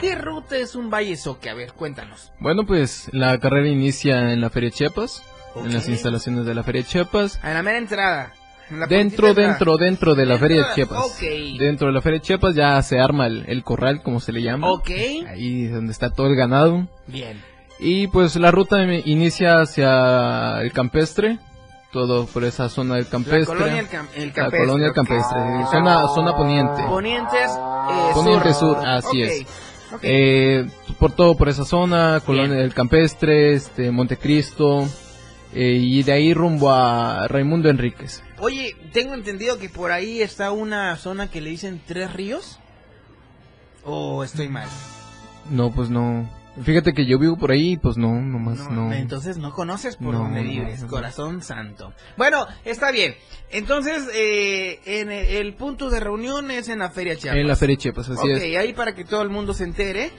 ¿Qué 0.01 0.15
ruta 0.15 0.57
es 0.57 0.75
un 0.75 0.91
valle 0.91 1.17
soque? 1.17 1.51
A 1.51 1.55
ver, 1.55 1.73
cuéntanos. 1.73 2.33
Bueno, 2.41 2.65
pues 2.67 3.09
la 3.13 3.39
carrera 3.39 3.69
inicia 3.69 4.33
en 4.33 4.41
la 4.41 4.51
Feria 4.51 4.71
Chiapas, 4.71 5.23
en 5.57 5.73
las 5.73 5.89
instalaciones 5.89 6.47
de 6.47 6.55
la 6.55 6.63
Feria 6.63 6.83
Chiapas. 6.85 7.39
A 7.43 7.53
la 7.53 7.63
mera 7.63 7.79
entrada. 7.79 8.33
En 8.73 8.81
la 8.81 8.87
Dentro, 8.87 9.35
dentro, 9.35 9.77
dentro 9.77 10.15
de 10.15 10.27
la 10.27 10.35
Dentro 10.35 10.49
Feria 10.49 10.67
de- 10.69 10.75
Chiapas. 10.75 11.21
Dentro 11.59 11.87
de 11.89 11.93
la 11.93 12.01
Feria 12.01 12.21
Chiapas 12.21 12.55
ya 12.55 12.81
se 12.83 12.99
arma 12.99 13.27
el, 13.27 13.45
el 13.47 13.63
corral, 13.63 14.03
como 14.03 14.21
se 14.21 14.33
le 14.33 14.43
llama. 14.43 14.69
Ahí 15.29 15.67
donde 15.67 15.93
está 15.93 16.11
todo 16.11 16.27
el 16.27 16.37
ganado. 16.37 16.89
Bien. 17.07 17.41
Y 17.79 18.07
pues 18.09 18.37
la 18.37 18.51
ruta 18.51 18.77
me- 18.79 19.03
inicia 19.05 19.61
hacia 19.61 20.61
el 20.63 20.73
campestre, 20.73 21.39
todo 21.93 22.27
por 22.27 22.45
esa 22.45 22.69
zona 22.69 22.95
del 22.97 23.09
campestre. 23.09 23.45
colonia 23.57 23.81
El 23.81 23.89
Cam- 23.89 24.07
El 24.15 24.29
La 24.29 24.33
Campestre, 24.35 24.59
colonia 24.67 24.85
El 24.87 24.91
ok. 24.91 24.95
campestre, 24.97 25.39
zona, 25.71 26.09
zona 26.15 26.37
poniente. 26.37 26.83
Ponientes, 26.89 27.51
eh, 27.51 28.11
Poniente 28.15 28.55
sur. 28.55 28.77
sur, 28.77 28.87
así 28.87 29.23
es. 29.23 29.47
Eh, 30.03 30.67
por 30.99 31.13
todo 31.13 31.37
por 31.37 31.51
esa 31.51 31.67
zona, 31.67 32.21
Colonia 32.25 32.57
del 32.57 32.73
Campestre, 32.73 33.53
este, 33.53 33.91
Montecristo, 33.91 34.89
eh, 35.55 35.77
y 35.79 36.03
de 36.03 36.13
ahí 36.13 36.33
rumbo 36.33 36.71
a 36.73 37.29
Raimundo 37.29 37.69
Enríquez. 37.69 38.23
Oye, 38.45 38.75
tengo 38.93 39.15
entendido 39.15 39.57
que 39.61 39.69
por 39.69 39.93
ahí 39.93 40.21
está 40.21 40.51
una 40.51 40.97
zona 40.97 41.31
que 41.31 41.41
le 41.41 41.51
dicen 41.51 41.81
Tres 41.87 42.13
Ríos. 42.13 42.59
¿O 43.85 44.25
estoy 44.25 44.49
mal? 44.49 44.69
No, 45.49 45.71
pues 45.73 45.91
no. 45.91 46.29
Fíjate 46.65 46.93
que 46.93 47.07
yo 47.07 47.21
vivo 47.21 47.37
por 47.39 47.53
ahí, 47.53 47.77
pues 47.77 47.97
no, 47.97 48.13
nomás 48.21 48.69
no. 48.69 48.93
Entonces 48.93 49.37
no 49.39 49.53
conoces 49.53 49.95
por 49.97 50.13
No, 50.13 50.19
dónde 50.25 50.43
no, 50.43 50.51
vives, 50.51 50.83
no. 50.83 50.89
corazón 50.89 51.41
santo. 51.43 51.95
Bueno, 52.17 52.45
está 52.65 52.91
bien. 52.91 53.15
Entonces, 53.51 54.09
eh, 54.13 54.81
en 54.87 55.13
el, 55.13 55.27
el 55.47 55.55
punto 55.55 55.89
de 55.89 56.01
reunión 56.01 56.51
es 56.51 56.69
en 56.69 56.81
la 56.81 56.91
Feria 56.91 57.17
Chiapas. 57.17 57.39
En 57.41 57.47
la 57.47 57.55
Feria 57.57 57.77
Chiapas, 57.77 58.09
así 58.11 58.21
Ok, 58.33 58.39
es. 58.43 58.57
ahí 58.57 58.73
para 58.73 58.95
que 58.97 59.05
todo 59.05 59.23
el 59.23 59.31
mundo 59.31 59.55
se 59.55 59.63
entere, 59.65 60.11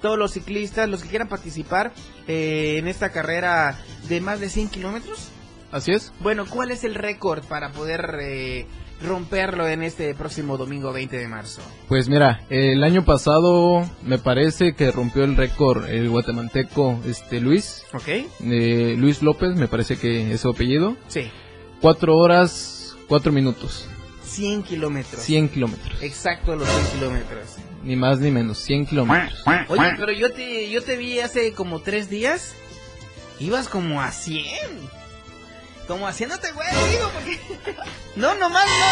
todos 0.00 0.16
los 0.16 0.32
ciclistas, 0.32 0.88
los 0.88 1.02
que 1.02 1.08
quieran 1.08 1.28
participar 1.28 1.92
eh, 2.28 2.76
en 2.78 2.86
esta 2.86 3.10
carrera 3.10 3.76
de 4.08 4.20
más 4.20 4.38
de 4.38 4.48
100 4.50 4.68
kilómetros. 4.68 5.30
Así 5.72 5.90
es. 5.92 6.12
Bueno, 6.20 6.44
¿cuál 6.48 6.70
es 6.70 6.84
el 6.84 6.94
récord 6.94 7.42
para 7.44 7.72
poder 7.72 8.16
eh, 8.20 8.66
romperlo 9.02 9.66
en 9.66 9.82
este 9.82 10.14
próximo 10.14 10.58
domingo 10.58 10.92
20 10.92 11.16
de 11.16 11.26
marzo? 11.28 11.62
Pues 11.88 12.08
mira, 12.08 12.42
el 12.50 12.84
año 12.84 13.04
pasado 13.04 13.88
me 14.04 14.18
parece 14.18 14.74
que 14.74 14.90
rompió 14.92 15.24
el 15.24 15.34
récord 15.36 15.86
el 15.88 16.08
guatemalteco 16.10 17.00
este 17.06 17.40
Luis. 17.40 17.84
Ok. 17.94 18.08
eh, 18.08 18.94
Luis 18.98 19.22
López, 19.22 19.56
me 19.56 19.66
parece 19.66 19.96
que 19.96 20.32
es 20.32 20.40
su 20.42 20.50
apellido. 20.50 20.96
Sí. 21.08 21.30
Cuatro 21.80 22.16
horas, 22.18 22.94
cuatro 23.08 23.32
minutos. 23.32 23.88
100 24.24 24.62
kilómetros. 24.62 25.22
100 25.22 25.48
kilómetros. 25.48 26.02
Exacto, 26.02 26.54
los 26.56 26.68
100 26.68 26.86
kilómetros. 27.00 27.56
Ni 27.82 27.96
más 27.96 28.18
ni 28.20 28.30
menos, 28.30 28.58
100 28.58 28.86
kilómetros. 28.86 29.42
Oye, 29.68 29.94
pero 29.98 30.12
yo 30.12 30.32
te, 30.32 30.70
yo 30.70 30.82
te 30.82 30.96
vi 30.96 31.18
hace 31.20 31.52
como 31.52 31.80
tres 31.80 32.08
días. 32.08 32.54
Ibas 33.40 33.68
como 33.68 34.00
a 34.00 34.10
100. 34.10 34.44
Como 35.86 36.06
haciéndote 36.06 36.52
güey, 36.52 36.68
digo, 36.90 37.10
porque... 37.12 37.40
No, 38.16 38.34
nomás 38.34 38.66
no. 38.66 38.86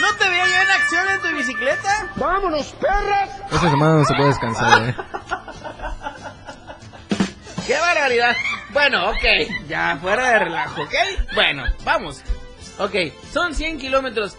¿No 0.00 0.16
te 0.16 0.28
veía 0.28 0.46
yo 0.46 0.62
en 0.62 0.70
acción 0.70 1.08
en 1.08 1.20
tu 1.20 1.28
bicicleta? 1.36 2.12
¡Vámonos, 2.16 2.74
perras! 2.80 3.30
Esta 3.52 3.70
semana 3.70 3.94
no 3.94 4.04
se 4.04 4.14
puede 4.14 4.28
descansar, 4.28 4.88
eh. 4.88 4.94
¡Qué 7.66 7.78
barbaridad! 7.78 8.36
Bueno, 8.72 9.10
ok, 9.10 9.68
ya 9.68 9.98
fuera 10.00 10.30
de 10.30 10.38
relajo, 10.40 10.82
¿ok? 10.82 10.94
Bueno, 11.34 11.64
vamos. 11.84 12.22
Ok, 12.78 12.94
son 13.32 13.54
100 13.54 13.78
kilómetros. 13.78 14.36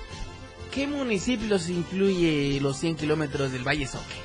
¿Qué 0.71 0.87
municipios 0.87 1.69
incluye 1.69 2.59
los 2.61 2.77
100 2.77 2.97
kilómetros 2.97 3.51
del 3.51 3.63
Valle 3.63 3.87
Soque? 3.87 4.15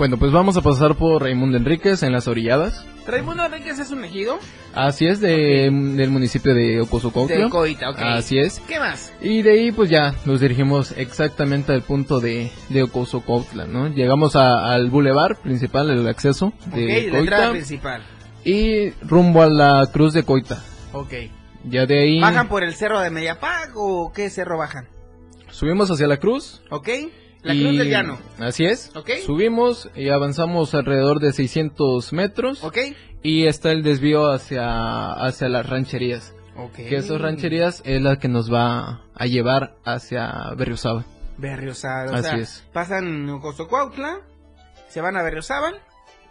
Bueno, 0.00 0.16
pues 0.16 0.32
vamos 0.32 0.56
a 0.56 0.62
pasar 0.62 0.94
por 0.94 1.20
Raimundo 1.22 1.58
Enríquez 1.58 2.02
en 2.02 2.12
las 2.12 2.26
orilladas. 2.26 2.86
Raimundo 3.06 3.44
Enríquez 3.44 3.78
es 3.80 3.90
un 3.90 4.02
ejido. 4.02 4.38
Así 4.72 5.06
es, 5.06 5.20
de, 5.20 5.68
del 5.70 6.10
municipio 6.10 6.54
de 6.54 6.80
Ocosocautla. 6.80 7.36
De 7.36 7.50
Coita, 7.50 7.90
ok. 7.90 7.98
Así 7.98 8.38
es. 8.38 8.60
¿Qué 8.66 8.78
más? 8.78 9.12
Y 9.20 9.42
de 9.42 9.52
ahí 9.52 9.72
pues 9.72 9.90
ya 9.90 10.14
nos 10.24 10.40
dirigimos 10.40 10.92
exactamente 10.96 11.72
al 11.74 11.82
punto 11.82 12.18
de, 12.18 12.50
de 12.70 12.82
Ocosocautla, 12.84 13.66
¿no? 13.66 13.88
Llegamos 13.88 14.36
a- 14.36 14.72
al 14.72 14.88
bulevar 14.88 15.36
principal, 15.36 15.90
el 15.90 16.08
acceso 16.08 16.54
de 16.74 17.06
ok, 17.08 17.12
la 17.12 17.18
entrada 17.18 17.42
Coita. 17.48 17.50
principal. 17.52 18.02
Y 18.42 18.90
rumbo 19.02 19.42
a 19.42 19.50
la 19.50 19.86
cruz 19.92 20.14
de 20.14 20.22
Coita. 20.22 20.64
Ok. 20.94 21.12
Ya 21.64 21.84
de 21.84 21.98
ahí 21.98 22.20
¿Bajan 22.22 22.48
por 22.48 22.64
el 22.64 22.74
cerro 22.74 23.00
de 23.00 23.10
Mediapag 23.10 23.72
o 23.76 24.10
qué 24.14 24.30
cerro 24.30 24.56
bajan? 24.56 24.88
subimos 25.50 25.90
hacia 25.90 26.06
la 26.06 26.16
cruz. 26.16 26.62
¿Ok? 26.70 26.88
La 27.42 27.54
y- 27.54 27.62
Cruz 27.62 27.78
del 27.78 27.88
Llano. 27.90 28.18
Así 28.38 28.64
es. 28.64 28.92
Subimos 29.24 29.88
y 29.94 30.08
avanzamos 30.10 30.74
alrededor 30.74 31.20
de 31.20 31.32
600 31.32 32.12
metros. 32.12 32.62
¿Ok? 32.64 32.78
Y 33.22 33.46
está 33.46 33.70
el 33.72 33.82
desvío 33.82 34.30
hacia, 34.30 35.12
hacia 35.12 35.48
las 35.48 35.68
rancherías. 35.68 36.34
Que 36.76 36.96
esas 36.96 37.20
rancherías 37.20 37.82
es 37.86 38.02
la 38.02 38.18
que 38.18 38.28
nos 38.28 38.52
va 38.52 39.02
a 39.14 39.26
llevar 39.26 39.76
hacia 39.84 40.30
Berriozábal. 40.56 41.04
Berriozábal. 41.38 42.14
Así 42.14 42.22
sea, 42.28 42.36
es. 42.36 42.64
Pasan 42.72 43.28
Ocosocuautla, 43.30 44.18
se 44.88 45.00
van 45.00 45.16
a 45.16 45.22
Berriozábal. 45.22 45.76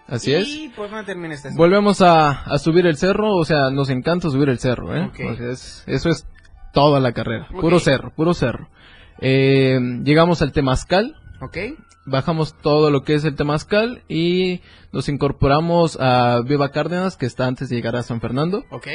Así 0.07 0.32
y, 0.32 0.34
es. 0.36 0.47
Y 0.47 0.70
pues 0.76 0.91
no 0.91 1.03
termina 1.05 1.34
esta 1.34 1.49
Volvemos 1.55 2.01
a, 2.01 2.43
a 2.43 2.57
subir 2.60 2.86
el 2.86 2.97
cerro, 2.97 3.36
o 3.36 3.45
sea, 3.45 3.70
nos 3.72 3.89
encanta 3.89 4.30
subir 4.30 4.49
el 4.49 4.60
cerro, 4.60 4.95
¿eh? 4.95 5.05
Ok. 5.05 5.20
O 5.32 5.36
sea, 5.36 5.49
es- 5.51 5.84
eso 5.88 6.10
es 6.10 6.28
toda 6.74 6.99
la 6.99 7.12
carrera, 7.14 7.47
puro 7.49 7.80
cerro, 7.80 8.12
puro 8.16 8.34
cerro. 8.36 8.70
Eh, 9.22 9.80
llegamos 10.03 10.41
al 10.41 10.51
Temazcal, 10.51 11.15
Ok. 11.41 11.57
bajamos 12.05 12.55
todo 12.61 12.89
lo 12.91 13.03
que 13.03 13.15
es 13.15 13.24
el 13.26 13.36
Temazcal 13.36 14.03
y 14.07 14.61
nos 14.91 15.09
incorporamos 15.09 15.97
a 15.99 16.41
Viva 16.45 16.70
Cárdenas, 16.72 17.17
que 17.17 17.26
está 17.26 17.45
antes 17.47 17.70
de 17.70 17.76
llegar 17.76 17.95
a 17.95 18.03
San 18.03 18.22
Fernando. 18.22 18.63
Ok. 18.72 18.88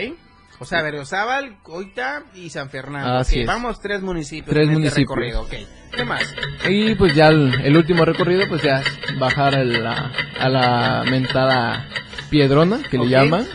O 0.61 0.65
sea, 0.65 0.83
Berriozábal, 0.83 1.59
Coita 1.63 2.23
y 2.35 2.49
San 2.51 2.71
Fernando. 2.71 3.15
Así 3.15 3.41
es. 3.41 3.47
Vamos 3.47 3.81
tres 3.81 4.03
municipios 4.03 4.49
Tres 4.55 4.69
en 4.69 4.85
este 4.85 5.05
municipios. 5.05 5.09
recorrido. 5.11 5.43
Ok. 5.43 5.55
¿Qué 5.97 6.05
más? 6.05 6.35
Y 6.69 6.95
pues 6.95 7.15
ya 7.15 7.29
el, 7.29 7.53
el 7.65 7.77
último 7.77 8.05
recorrido, 8.05 8.49
pues 8.49 8.63
ya 8.63 8.77
es 8.81 9.19
bajar 9.19 9.57
a 9.57 9.65
la, 9.65 10.13
a 10.39 10.49
la 10.49 11.05
mentada 11.11 11.89
Piedrona, 12.31 12.79
que 12.89 12.99
le 12.99 13.09
llaman. 13.09 13.47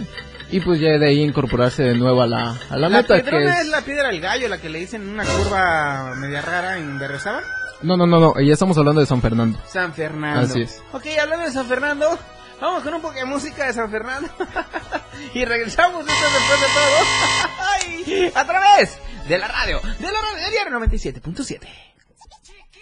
Y 0.52 0.60
pues 0.62 0.80
ya 0.80 0.98
de 0.98 1.08
ahí 1.08 1.22
incorporarse 1.22 1.84
de 1.84 1.96
nuevo 1.96 2.22
a 2.22 2.28
la, 2.28 2.52
a 2.70 2.78
la, 2.78 2.90
La 2.90 3.02
meta, 3.02 3.22
que 3.22 3.30
es... 3.30 3.60
es... 3.62 3.68
la 3.68 3.82
piedra 3.82 4.08
del 4.10 4.20
gallo, 4.20 4.48
la 4.48 4.58
que 4.60 4.70
le 4.70 4.80
dicen 4.80 5.08
una 5.08 5.24
curva 5.24 6.16
media 6.16 6.42
rara 6.42 6.78
en 6.78 6.98
Berriozábal. 6.98 7.44
No, 7.82 7.96
no, 7.96 8.08
no, 8.08 8.20
no, 8.20 8.34
ya 8.42 8.54
estamos 8.54 8.78
hablando 8.78 9.00
de 9.00 9.08
San 9.08 9.22
Fernando. 9.22 9.60
San 9.68 9.94
Fernando. 9.94 10.42
Así 10.42 10.62
es. 10.62 10.82
Ok, 10.92 11.06
hablando 11.22 11.46
de 11.46 11.52
San 11.52 11.68
Fernando, 11.68 12.18
vamos 12.60 12.84
con 12.84 12.94
un 12.94 13.02
poco 13.02 13.14
de 13.14 13.26
música 13.26 13.68
de 13.68 13.74
San 13.74 13.92
Fernando. 13.92 14.28
y 15.34 15.46
regresamos 15.46 16.06
esto 16.06 16.26
después 16.34 16.60
de 16.62 16.68
todo. 16.74 18.40
A 18.40 18.46
través 18.46 18.98
de 19.28 19.38
la 19.38 19.48
radio, 19.48 19.80
de 19.82 20.12
la 20.12 20.20
radio 20.20 20.46
de 20.46 20.52
Diario 20.52 20.80
97.7. 20.80 21.68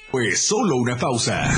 Pues 0.09 0.47
solo 0.47 0.77
una 0.77 0.95
pausa. 0.95 1.51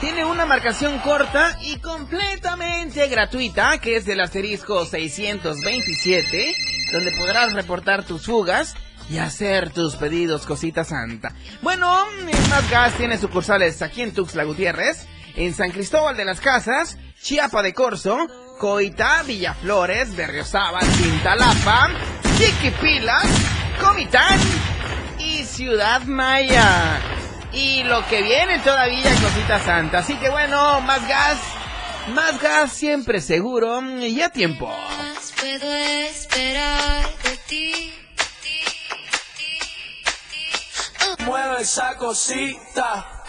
tiene 0.00 0.24
una 0.24 0.46
marcación 0.46 0.98
corta 0.98 1.58
y 1.62 1.78
completamente 1.78 3.06
gratuita, 3.08 3.78
que 3.78 3.96
es 3.96 4.04
del 4.04 4.20
asterisco 4.20 4.84
627, 4.84 6.54
donde 6.92 7.12
podrás 7.12 7.54
reportar 7.54 8.04
tus 8.04 8.26
fugas 8.26 8.74
y 9.08 9.18
hacer 9.18 9.70
tus 9.70 9.96
pedidos, 9.96 10.46
cosita 10.46 10.84
santa. 10.84 11.32
Bueno, 11.62 12.06
Más 12.50 12.70
Gas 12.70 12.94
tiene 12.94 13.18
sucursales 13.18 13.80
aquí 13.82 14.02
en 14.02 14.12
Tuxtla 14.12 14.44
Gutiérrez, 14.44 15.06
en 15.36 15.54
San 15.54 15.70
Cristóbal 15.70 16.16
de 16.16 16.24
las 16.24 16.40
Casas, 16.40 16.98
Chiapa 17.20 17.62
de 17.62 17.72
Corzo, 17.72 18.26
Coita, 18.58 19.22
Villaflores, 19.22 20.14
Berriozábal, 20.16 20.84
Cintalapa, 20.84 21.90
Chiquipilas, 22.36 23.26
Comitán 23.80 24.38
y 25.18 25.44
Ciudad 25.44 26.02
Maya. 26.02 27.00
Y 27.56 27.84
lo 27.84 28.06
que 28.06 28.20
viene 28.20 28.58
todavía, 28.58 29.10
cosita 29.22 29.58
santa. 29.64 29.98
Así 30.00 30.14
que 30.16 30.28
bueno, 30.28 30.82
más 30.82 31.08
gas, 31.08 31.38
más 32.12 32.38
gas 32.38 32.70
siempre 32.70 33.22
seguro 33.22 33.80
y 33.98 34.20
a 34.20 34.28
tiempo. 34.28 34.70
Puedo 35.40 35.72
esperar 35.72 37.06
de 37.22 37.36
ti. 37.48 37.94
Mueve 41.24 41.62
esa 41.62 41.96
cosita. 41.96 43.24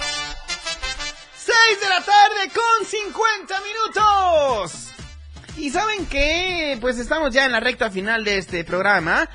6 1.38 1.80
de 1.80 1.90
la 1.90 2.02
tarde 2.02 2.52
con 2.54 2.86
50 2.86 3.56
minutos. 3.62 4.90
Y 5.56 5.70
saben 5.70 6.06
que, 6.06 6.78
pues 6.82 7.00
estamos 7.00 7.34
ya 7.34 7.46
en 7.46 7.54
la 7.54 7.62
recta 7.62 7.90
final 7.90 8.26
de 8.26 8.40
este 8.40 8.66
programa. 8.66 9.30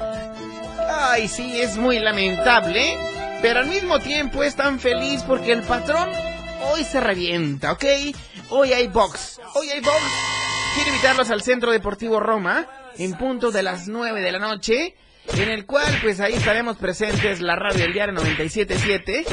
Ay, 0.87 1.29
sí, 1.29 1.63
es 1.63 1.79
muy 1.79 1.99
lamentable. 1.99 3.22
Pero 3.43 3.59
al 3.59 3.67
mismo 3.67 3.99
tiempo 3.99 4.45
es 4.45 4.55
tan 4.55 4.79
feliz 4.79 5.25
porque 5.25 5.51
el 5.51 5.63
patrón 5.63 6.09
hoy 6.71 6.85
se 6.85 7.01
revienta, 7.01 7.73
¿ok? 7.73 7.85
Hoy 8.51 8.73
hay 8.73 8.87
box. 8.87 9.41
Hoy 9.57 9.69
hay 9.69 9.81
box. 9.81 10.01
Quiero 10.77 10.91
invitarlos 10.91 11.29
al 11.29 11.43
Centro 11.43 11.73
Deportivo 11.73 12.21
Roma 12.21 12.69
en 12.99 13.15
punto 13.15 13.51
de 13.51 13.65
las 13.65 13.89
9 13.89 14.21
de 14.21 14.31
la 14.31 14.39
noche. 14.39 14.95
en 15.37 15.49
el 15.49 15.67
cual 15.67 15.93
pues 16.03 16.21
ahí 16.21 16.35
estaremos 16.35 16.77
presentes 16.77 17.41
la 17.41 17.57
radio 17.57 17.81
del 17.81 17.93
diario 17.93 18.15
977. 18.15 19.25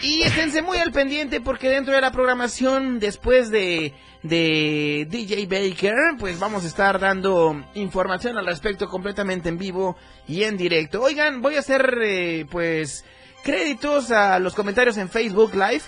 Y 0.00 0.22
esténse 0.22 0.62
muy 0.62 0.78
al 0.78 0.92
pendiente 0.92 1.42
porque 1.42 1.68
dentro 1.68 1.94
de 1.94 2.00
la 2.00 2.12
programación 2.12 2.98
después 2.98 3.50
de, 3.50 3.92
de 4.22 5.06
DJ 5.10 5.46
Baker, 5.46 6.16
pues 6.18 6.38
vamos 6.38 6.64
a 6.64 6.66
estar 6.66 6.98
dando 6.98 7.62
información 7.74 8.38
al 8.38 8.46
respecto 8.46 8.88
completamente 8.88 9.50
en 9.50 9.58
vivo 9.58 9.98
y 10.26 10.44
en 10.44 10.56
directo. 10.56 11.02
Oigan, 11.02 11.42
voy 11.42 11.56
a 11.56 11.60
hacer 11.60 11.98
eh, 12.02 12.46
pues 12.50 13.04
créditos 13.48 14.10
a 14.10 14.38
los 14.40 14.54
comentarios 14.54 14.98
en 14.98 15.08
Facebook 15.08 15.54
Live. 15.54 15.80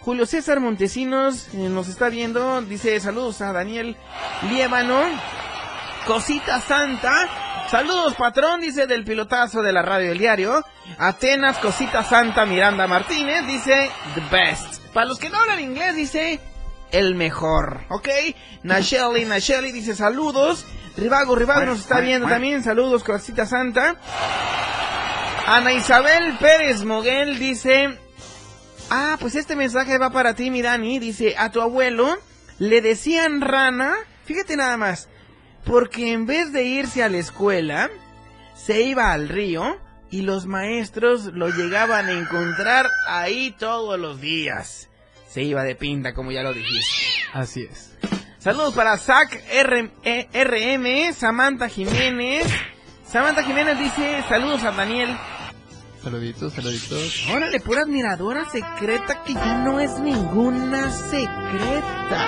Julio 0.00 0.24
César 0.24 0.58
Montesinos 0.58 1.48
eh, 1.52 1.68
nos 1.68 1.88
está 1.88 2.08
viendo, 2.08 2.62
dice 2.62 2.98
saludos 2.98 3.42
a 3.42 3.52
Daniel 3.52 3.94
Liévano. 4.48 5.02
Cosita 6.06 6.62
Santa. 6.62 7.66
Saludos, 7.70 8.14
patrón, 8.14 8.62
dice 8.62 8.86
del 8.86 9.04
pilotazo 9.04 9.60
de 9.60 9.74
la 9.74 9.82
radio 9.82 10.08
del 10.08 10.18
diario. 10.18 10.64
Atenas, 10.96 11.58
Cosita 11.58 12.02
Santa, 12.04 12.46
Miranda 12.46 12.86
Martínez, 12.86 13.46
dice 13.46 13.90
the 14.14 14.22
best. 14.34 14.78
Para 14.94 15.04
los 15.04 15.18
que 15.18 15.28
no 15.28 15.38
hablan 15.38 15.60
inglés, 15.60 15.94
dice 15.96 16.40
el 16.90 17.16
mejor, 17.16 17.82
¿ok? 17.90 18.08
Nacheli, 18.62 19.26
Nacheli 19.26 19.72
dice 19.72 19.94
saludos. 19.94 20.64
Rivago, 20.96 21.36
Rivago 21.36 21.66
nos 21.66 21.80
está 21.80 22.00
viendo 22.00 22.26
también. 22.28 22.62
Saludos, 22.62 23.04
Cosita 23.04 23.44
Santa. 23.44 23.96
Ana 25.46 25.72
Isabel 25.72 26.36
Pérez 26.38 26.84
Moguel 26.84 27.38
dice... 27.38 27.98
Ah, 28.90 29.16
pues 29.18 29.34
este 29.34 29.56
mensaje 29.56 29.98
va 29.98 30.10
para 30.10 30.34
ti, 30.34 30.50
mi 30.50 30.62
Dani. 30.62 30.98
Dice, 30.98 31.34
a 31.38 31.50
tu 31.50 31.60
abuelo 31.60 32.18
le 32.58 32.80
decían 32.80 33.40
rana. 33.40 33.94
Fíjate 34.24 34.56
nada 34.56 34.76
más 34.76 35.08
porque 35.64 36.12
en 36.12 36.26
vez 36.26 36.52
de 36.52 36.64
irse 36.64 37.02
a 37.02 37.08
la 37.08 37.18
escuela, 37.18 37.90
se 38.54 38.82
iba 38.82 39.12
al 39.12 39.28
río 39.28 39.78
y 40.10 40.22
los 40.22 40.46
maestros 40.46 41.26
lo 41.26 41.48
llegaban 41.48 42.06
a 42.06 42.12
encontrar 42.12 42.88
ahí 43.08 43.54
todos 43.58 43.98
los 43.98 44.20
días. 44.20 44.88
Se 45.28 45.42
iba 45.42 45.64
de 45.64 45.74
pinta, 45.74 46.14
como 46.14 46.30
ya 46.30 46.42
lo 46.42 46.52
dijiste. 46.52 47.24
Así 47.32 47.66
es. 47.68 47.96
Saludos 48.38 48.74
para 48.74 48.96
Zach 48.98 49.34
RM, 49.52 51.12
Samantha 51.14 51.68
Jiménez. 51.68 52.46
Samantha 53.08 53.42
Jiménez 53.42 53.78
dice, 53.78 54.22
saludos 54.28 54.62
a 54.62 54.70
Daniel. 54.72 55.16
Saluditos, 56.04 56.52
saluditos. 56.52 57.26
Órale, 57.32 57.60
pura 57.60 57.80
admiradora 57.80 58.44
secreta 58.50 59.22
que 59.24 59.32
ya 59.32 59.64
no 59.64 59.80
es 59.80 59.98
ninguna 60.00 60.90
secreta. 60.90 62.20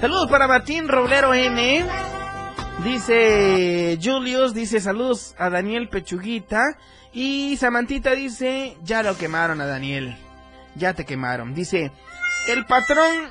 Saludos 0.00 0.30
para 0.30 0.46
Martín 0.46 0.86
Roblero 0.86 1.34
N. 1.34 1.84
Dice 2.84 3.98
Julius, 4.00 4.54
dice 4.54 4.80
saludos 4.80 5.34
a 5.38 5.50
Daniel 5.50 5.88
Pechuguita. 5.88 6.78
Y 7.12 7.56
Samantita 7.56 8.12
dice, 8.12 8.76
ya 8.84 9.02
lo 9.02 9.18
quemaron 9.18 9.60
a 9.60 9.66
Daniel. 9.66 10.16
Ya 10.76 10.94
te 10.94 11.04
quemaron. 11.04 11.54
Dice, 11.54 11.90
el 12.46 12.64
patrón, 12.66 13.28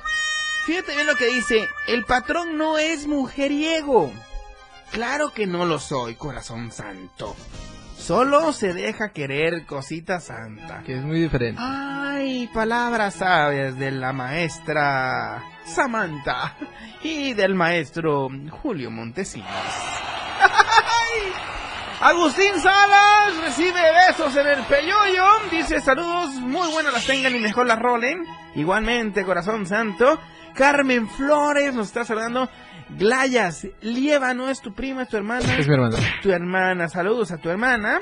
fíjate 0.66 0.94
bien 0.94 1.06
lo 1.06 1.16
que 1.16 1.28
dice, 1.28 1.70
el 1.88 2.04
patrón 2.04 2.58
no 2.58 2.76
es 2.76 3.06
mujeriego. 3.06 4.12
Claro 4.90 5.32
que 5.32 5.46
no 5.46 5.64
lo 5.64 5.78
soy, 5.78 6.16
corazón 6.16 6.70
santo. 6.70 7.34
Solo 8.02 8.52
se 8.52 8.74
deja 8.74 9.10
querer 9.10 9.64
cosita 9.64 10.18
santa. 10.18 10.82
Que 10.84 10.96
es 10.96 11.02
muy 11.04 11.20
diferente. 11.20 11.60
Ay, 11.64 12.50
palabras 12.52 13.14
sabias 13.14 13.78
de 13.78 13.92
la 13.92 14.12
maestra 14.12 15.40
Samantha 15.64 16.56
y 17.04 17.32
del 17.34 17.54
maestro 17.54 18.28
Julio 18.50 18.90
Montesinos. 18.90 19.48
Agustín 22.00 22.60
Salas 22.60 23.36
recibe 23.40 23.80
besos 24.08 24.34
en 24.34 24.48
el 24.48 24.64
peyoyo. 24.64 25.24
Dice 25.52 25.80
saludos, 25.80 26.30
muy 26.40 26.72
buenas 26.72 26.92
las 26.92 27.06
tengan 27.06 27.36
y 27.36 27.38
mejor 27.38 27.66
las 27.68 27.78
rolen. 27.78 28.26
Igualmente, 28.56 29.24
corazón 29.24 29.64
santo. 29.64 30.18
Carmen 30.54 31.08
Flores 31.08 31.72
nos 31.72 31.86
está 31.86 32.04
saludando. 32.04 32.48
Glayas, 32.98 33.66
Lieva, 33.80 34.34
¿no 34.34 34.50
es 34.50 34.60
tu 34.60 34.74
prima, 34.74 35.02
es 35.02 35.08
tu 35.08 35.16
hermana? 35.16 35.56
Es 35.56 35.66
mi 35.66 35.74
hermana. 35.74 35.98
Tu 36.22 36.30
hermana, 36.30 36.88
saludos 36.88 37.32
a 37.32 37.38
tu 37.38 37.48
hermana. 37.48 38.00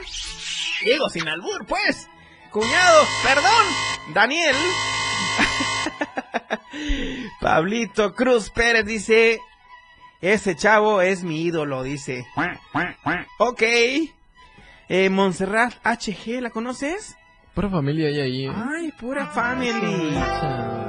Diego 0.82 1.08
sin 1.08 1.28
albur, 1.28 1.66
pues. 1.66 2.08
Cuñado, 2.50 3.06
perdón, 3.22 4.14
Daniel. 4.14 4.56
Pablito 7.40 8.14
Cruz 8.14 8.50
Pérez 8.50 8.84
dice, 8.84 9.40
ese 10.20 10.56
chavo 10.56 11.00
es 11.00 11.22
mi 11.22 11.42
ídolo, 11.42 11.82
dice. 11.82 12.26
Ok. 13.38 13.62
Eh, 14.88 15.08
Montserrat 15.08 15.74
HG, 15.84 16.40
¿la 16.40 16.50
conoces? 16.50 17.16
Pura 17.60 17.68
familia 17.72 18.08
hay 18.08 18.20
ahí. 18.20 18.46
¿eh? 18.46 18.52
Ay, 18.56 18.90
pura 18.92 19.26
family. 19.26 20.14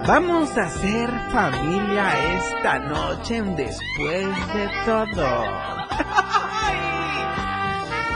Vamos 0.07 0.57
a 0.57 0.69
ser 0.69 1.09
familia 1.30 2.38
esta 2.38 2.80
noche 2.80 3.36
en 3.36 3.57
después 3.57 4.26
de 4.53 4.69
todo. 4.86 5.45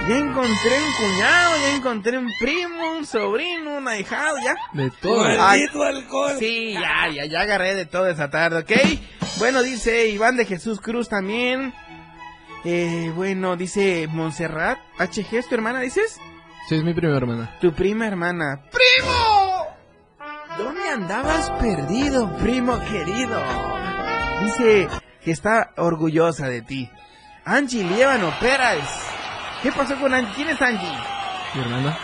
Ya 0.08 0.20
encontré 0.20 0.72
un 0.78 0.94
cuñado, 0.94 1.58
ya 1.58 1.76
encontré 1.76 2.18
un 2.20 2.32
primo, 2.40 2.98
un 3.00 3.08
sobrino, 3.08 3.78
un 3.80 3.88
ahijado, 3.88 4.38
ya. 4.38 4.56
De 4.72 4.92
todo. 5.02 5.24
Maldito 5.24 5.82
alcohol. 5.82 6.36
Sí, 6.38 6.74
ya, 6.74 7.10
ya, 7.12 7.26
ya 7.26 7.42
agarré 7.42 7.74
de 7.74 7.88
todo 7.88 8.08
esa 8.08 8.30
tarde, 8.30 8.60
¿ok? 8.60 8.72
Bueno, 9.40 9.64
dice 9.64 10.08
Iván 10.10 10.38
de 10.38 10.46
Jesús 10.46 10.80
Cruz 10.80 11.10
también. 11.10 11.74
Eh, 12.64 13.12
bueno, 13.16 13.58
dice 13.58 14.08
Montserrat. 14.08 14.78
HG, 15.00 15.38
¿es 15.38 15.50
tu 15.50 15.56
hermana, 15.56 15.80
dices? 15.80 16.22
Sí, 16.68 16.76
es 16.76 16.84
mi 16.84 16.94
prima 16.94 17.16
hermana. 17.16 17.58
Tu 17.62 17.72
prima 17.74 18.08
hermana. 18.08 18.62
¡Primo! 18.72 19.68
¿Dónde 20.58 20.90
andabas 20.90 21.52
perdido, 21.52 22.36
primo 22.38 22.80
querido? 22.90 23.40
Dice 24.42 24.88
que 25.24 25.32
está 25.32 25.74
orgullosa 25.78 26.48
de 26.48 26.62
ti. 26.64 26.90
Angie 27.46 27.84
Liévano 27.84 28.34
Pérez. 28.40 28.84
¿Qué 29.62 29.72
pasó 29.72 29.96
con 30.00 30.14
Angie? 30.14 30.34
¿Quién 30.34 30.50
es 30.50 30.62
Angie? 30.62 30.98
Mi 31.54 31.62
hermana. 31.62 31.98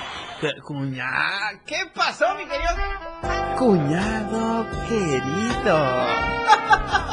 Cuñado. 0.63 1.59
¿Qué 1.65 1.77
pasó, 1.95 2.35
mi 2.35 2.45
querido? 2.45 2.69
Cuñado 3.57 4.67
querido. 4.87 5.77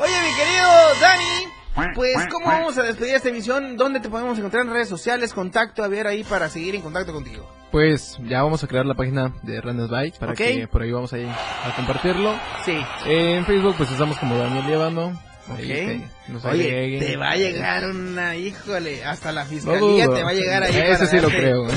Oye, 0.00 0.22
mi 0.22 0.34
querido 0.36 0.68
Dani. 1.00 1.57
Pues, 1.94 2.26
¿cómo 2.30 2.46
vamos 2.46 2.76
a 2.78 2.82
despedir 2.82 3.14
esta 3.14 3.28
emisión? 3.28 3.76
¿Dónde 3.76 4.00
te 4.00 4.08
podemos 4.08 4.38
encontrar 4.38 4.64
en 4.66 4.72
redes 4.72 4.88
sociales? 4.88 5.32
Contacto, 5.32 5.82
a 5.84 5.88
ver 5.88 6.06
ahí 6.06 6.24
para 6.24 6.48
seguir 6.48 6.74
en 6.74 6.82
contacto 6.82 7.12
contigo. 7.12 7.48
Pues 7.70 8.16
ya 8.24 8.42
vamos 8.42 8.64
a 8.64 8.66
crear 8.66 8.86
la 8.86 8.94
página 8.94 9.34
de 9.42 9.60
Randas 9.60 9.90
Bike 9.90 10.18
para 10.18 10.32
que 10.34 10.66
por 10.68 10.82
ahí 10.82 10.90
vamos 10.90 11.12
a, 11.12 11.18
ir 11.18 11.28
a 11.28 11.72
compartirlo. 11.76 12.34
Sí. 12.64 12.78
En 13.06 13.44
Facebook 13.44 13.74
pues 13.76 13.90
estamos 13.90 14.16
como 14.18 14.36
Daniel 14.36 14.66
Líbano. 14.66 15.22
Ahí 15.48 15.54
Ok. 15.54 15.68
que 15.68 16.00
nos 16.28 16.44
Oye, 16.44 16.98
te 16.98 17.16
va 17.16 17.30
a 17.30 17.36
llegar 17.36 17.84
una, 17.86 18.36
híjole, 18.36 19.04
hasta 19.04 19.32
la 19.32 19.44
No 19.44 19.50
fiscalía 19.50 20.08
te 20.08 20.22
va 20.22 20.30
a 20.30 20.34
llegar 20.34 20.62
ahí. 20.62 20.76
Ese 20.76 20.98
para 20.98 21.06
sí 21.06 21.20
lo 21.20 21.28
creo. 21.28 21.66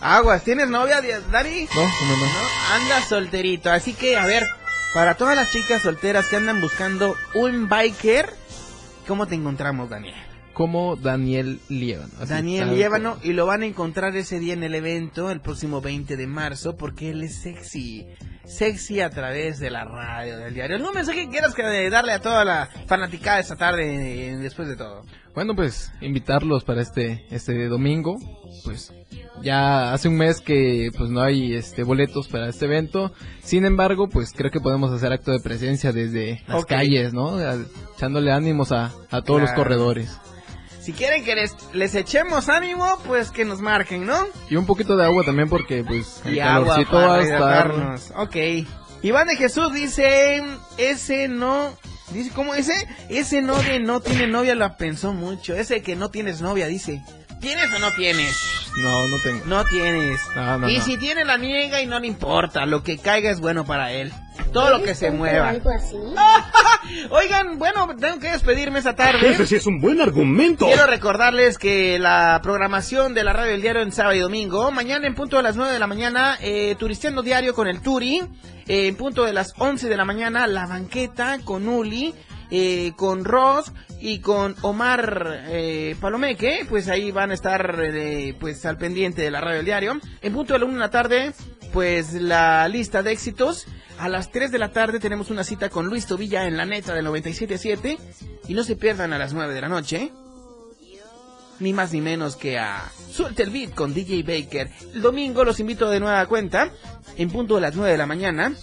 Aguas, 0.00 0.44
¿tienes 0.44 0.68
novia, 0.68 1.00
Dani? 1.30 1.66
No, 1.74 1.82
no, 1.82 2.16
no. 2.16 2.26
Anda 2.74 3.00
solterito, 3.08 3.70
así 3.70 3.94
que, 3.94 4.16
a 4.18 4.26
ver, 4.26 4.46
para 4.94 5.16
todas 5.16 5.34
las 5.34 5.50
chicas 5.50 5.82
solteras 5.82 6.28
que 6.28 6.36
andan 6.36 6.60
buscando 6.60 7.16
un 7.34 7.68
biker, 7.68 8.30
¿cómo 9.08 9.26
te 9.26 9.34
encontramos, 9.34 9.90
Daniel? 9.90 10.14
Como 10.52 10.94
Daniel 10.94 11.60
así, 11.68 12.28
Daniel 12.28 12.68
tal 12.68 12.76
Llévano, 12.76 13.18
y 13.24 13.32
lo 13.32 13.44
van 13.44 13.62
a 13.62 13.66
encontrar 13.66 14.16
ese 14.16 14.38
día 14.38 14.54
en 14.54 14.62
el 14.62 14.72
evento, 14.76 15.32
el 15.32 15.40
próximo 15.40 15.80
20 15.80 16.16
de 16.16 16.26
marzo, 16.28 16.76
porque 16.76 17.10
él 17.10 17.24
es 17.24 17.34
sexy. 17.34 18.06
Sexy 18.44 19.00
a 19.00 19.10
través 19.10 19.58
de 19.58 19.70
la 19.70 19.84
radio, 19.84 20.38
del 20.38 20.54
diario. 20.54 20.76
¿Algún 20.76 20.94
mensaje 20.94 21.24
que 21.24 21.30
quieras 21.30 21.56
que 21.56 21.90
darle 21.90 22.12
a 22.12 22.20
toda 22.20 22.44
la 22.44 22.68
fanaticada 22.86 23.40
esta 23.40 23.56
tarde, 23.56 24.30
eh, 24.30 24.36
después 24.36 24.68
de 24.68 24.76
todo? 24.76 25.04
Bueno, 25.34 25.56
pues 25.56 25.90
invitarlos 26.00 26.62
para 26.62 26.82
este 26.82 27.26
este 27.30 27.66
domingo. 27.66 28.16
Pues 28.64 28.92
ya 29.42 29.92
hace 29.92 30.08
un 30.08 30.16
mes 30.16 30.40
que 30.40 30.90
pues 30.96 31.10
no 31.10 31.22
hay 31.22 31.54
este 31.54 31.82
boletos 31.82 32.28
para 32.28 32.48
este 32.48 32.64
evento. 32.66 33.12
Sin 33.42 33.64
embargo, 33.64 34.08
pues 34.08 34.32
creo 34.32 34.50
que 34.50 34.60
podemos 34.60 34.92
hacer 34.92 35.12
acto 35.12 35.32
de 35.32 35.40
presencia 35.40 35.92
desde 35.92 36.42
las 36.46 36.64
calles, 36.64 37.12
¿no? 37.12 37.38
Echándole 37.96 38.32
ánimos 38.32 38.72
a, 38.72 38.92
a 39.10 39.22
todos 39.22 39.40
los 39.40 39.52
corredores. 39.52 40.18
Si 40.80 40.92
quieren 40.92 41.24
que 41.24 41.34
les, 41.34 41.56
les 41.72 41.94
echemos 41.94 42.50
ánimo, 42.50 42.98
pues 43.06 43.30
que 43.30 43.46
nos 43.46 43.60
marquen, 43.60 44.04
¿no? 44.04 44.16
Y 44.50 44.56
un 44.56 44.66
poquito 44.66 44.96
de 44.96 45.04
agua 45.04 45.24
también 45.24 45.48
porque 45.48 45.82
pues 45.82 46.20
el 46.26 46.34
Y 46.34 46.40
agua 46.40 46.74
calorcito 46.74 46.90
para 46.90 47.06
va 47.06 47.16
a 47.16 47.22
estar. 47.22 48.18
Ok. 48.18 48.36
Iván 49.02 49.26
de 49.26 49.36
Jesús 49.36 49.72
dice, 49.72 50.42
ese 50.76 51.28
no... 51.28 51.70
Dice, 52.12 52.30
¿cómo 52.34 52.54
dice? 52.54 52.74
Ese 53.08 53.40
no 53.40 53.56
de 53.56 53.80
no 53.80 54.00
tiene 54.00 54.26
novia 54.26 54.54
lo 54.54 54.76
pensó 54.76 55.14
mucho. 55.14 55.54
Ese 55.54 55.82
que 55.82 55.96
no 55.96 56.10
tienes 56.10 56.42
novia, 56.42 56.66
dice. 56.66 57.02
¿Tienes 57.40 57.72
o 57.74 57.78
no 57.78 57.90
tienes? 57.92 58.36
No, 58.76 59.06
no 59.08 59.16
tengo. 59.22 59.44
No 59.46 59.64
tienes. 59.64 60.20
No, 60.34 60.58
no, 60.58 60.68
y 60.68 60.78
no. 60.78 60.84
si 60.84 60.96
tiene 60.96 61.24
la 61.24 61.36
niega 61.36 61.80
y 61.82 61.86
no 61.86 62.00
le 62.00 62.06
importa, 62.06 62.66
lo 62.66 62.82
que 62.82 62.98
caiga 62.98 63.30
es 63.30 63.40
bueno 63.40 63.64
para 63.64 63.92
él. 63.92 64.12
todo 64.52 64.70
lo 64.70 64.82
que 64.82 64.94
se 64.94 65.06
¿Eres 65.06 65.18
tonto 65.18 65.22
o 65.22 65.30
mueva. 65.32 65.48
algo 65.50 65.70
así? 65.70 65.96
Oigan, 67.10 67.58
bueno, 67.58 67.88
tengo 67.98 68.18
que 68.18 68.30
despedirme 68.30 68.78
esta 68.78 68.94
tarde. 68.94 69.30
Ese 69.30 69.46
sí 69.46 69.56
es 69.56 69.66
un 69.66 69.80
buen 69.80 70.00
argumento. 70.00 70.66
Quiero 70.66 70.86
recordarles 70.86 71.58
que 71.58 71.98
la 71.98 72.40
programación 72.42 73.14
de 73.14 73.24
la 73.24 73.32
radio 73.32 73.52
del 73.52 73.62
diario 73.62 73.82
en 73.82 73.92
sábado 73.92 74.14
y 74.14 74.20
domingo, 74.20 74.70
mañana 74.70 75.06
en 75.06 75.14
punto 75.14 75.36
de 75.36 75.42
las 75.44 75.56
9 75.56 75.72
de 75.72 75.78
la 75.78 75.86
mañana, 75.86 76.36
eh, 76.40 76.74
Turisteando 76.78 77.22
Diario 77.22 77.54
con 77.54 77.68
el 77.68 77.80
Turi, 77.80 78.22
eh, 78.66 78.88
en 78.88 78.96
punto 78.96 79.24
de 79.24 79.32
las 79.32 79.54
11 79.58 79.88
de 79.88 79.96
la 79.96 80.04
mañana, 80.04 80.46
La 80.46 80.66
Banqueta 80.66 81.38
con 81.44 81.68
Uli, 81.68 82.14
eh, 82.50 82.92
con 82.96 83.24
Ross 83.24 83.72
y 84.04 84.18
con 84.18 84.54
Omar 84.60 85.44
eh, 85.46 85.96
Palomeque, 85.98 86.66
pues 86.68 86.88
ahí 86.88 87.10
van 87.10 87.30
a 87.30 87.34
estar 87.34 87.80
eh, 87.82 88.36
pues 88.38 88.66
al 88.66 88.76
pendiente 88.76 89.22
de 89.22 89.30
la 89.30 89.40
radio 89.40 89.56
del 89.56 89.64
diario. 89.64 89.98
En 90.20 90.34
punto 90.34 90.52
de 90.52 90.58
la 90.58 90.66
1 90.66 90.74
de 90.74 90.80
la 90.80 90.90
tarde, 90.90 91.32
pues 91.72 92.12
la 92.12 92.68
lista 92.68 93.02
de 93.02 93.12
éxitos. 93.12 93.66
A 93.98 94.10
las 94.10 94.30
3 94.30 94.52
de 94.52 94.58
la 94.58 94.72
tarde 94.72 95.00
tenemos 95.00 95.30
una 95.30 95.42
cita 95.42 95.70
con 95.70 95.86
Luis 95.86 96.04
Tobilla 96.04 96.46
en 96.46 96.58
la 96.58 96.66
neta 96.66 96.92
del 96.92 97.06
97.7 97.06 97.98
y 98.46 98.52
no 98.52 98.62
se 98.62 98.76
pierdan 98.76 99.14
a 99.14 99.18
las 99.18 99.32
9 99.32 99.54
de 99.54 99.60
la 99.62 99.68
noche 99.70 100.12
ni 101.60 101.72
más 101.72 101.94
ni 101.94 102.02
menos 102.02 102.36
que 102.36 102.58
a 102.58 102.92
Suelta 103.10 103.42
el 103.42 103.48
Beat 103.48 103.74
con 103.74 103.94
DJ 103.94 104.22
Baker. 104.22 104.68
El 104.92 105.00
domingo 105.00 105.44
los 105.44 105.60
invito 105.60 105.88
de 105.88 106.00
nueva 106.00 106.26
cuenta, 106.26 106.70
en 107.16 107.30
punto 107.30 107.54
de 107.54 107.62
las 107.62 107.74
9 107.74 107.92
de 107.92 107.96
la 107.96 108.06
mañana, 108.06 108.54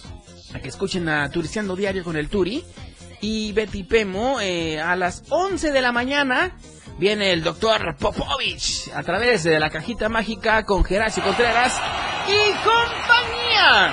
a 0.54 0.60
que 0.60 0.68
escuchen 0.68 1.08
a 1.08 1.28
Turisteando 1.30 1.74
Diario 1.74 2.04
con 2.04 2.16
el 2.16 2.28
Turi. 2.28 2.62
Y 3.22 3.52
Betty 3.52 3.84
Pemo, 3.84 4.40
eh, 4.40 4.80
a 4.80 4.96
las 4.96 5.22
11 5.28 5.70
de 5.70 5.80
la 5.80 5.92
mañana, 5.92 6.56
viene 6.98 7.32
el 7.32 7.44
doctor 7.44 7.96
Popovich 7.96 8.90
a 8.92 9.04
través 9.04 9.44
de 9.44 9.60
la 9.60 9.70
cajita 9.70 10.08
mágica 10.08 10.64
con 10.64 10.82
Geracio 10.82 11.22
Contreras 11.22 11.80
y 12.26 12.52
compañía. 12.64 13.92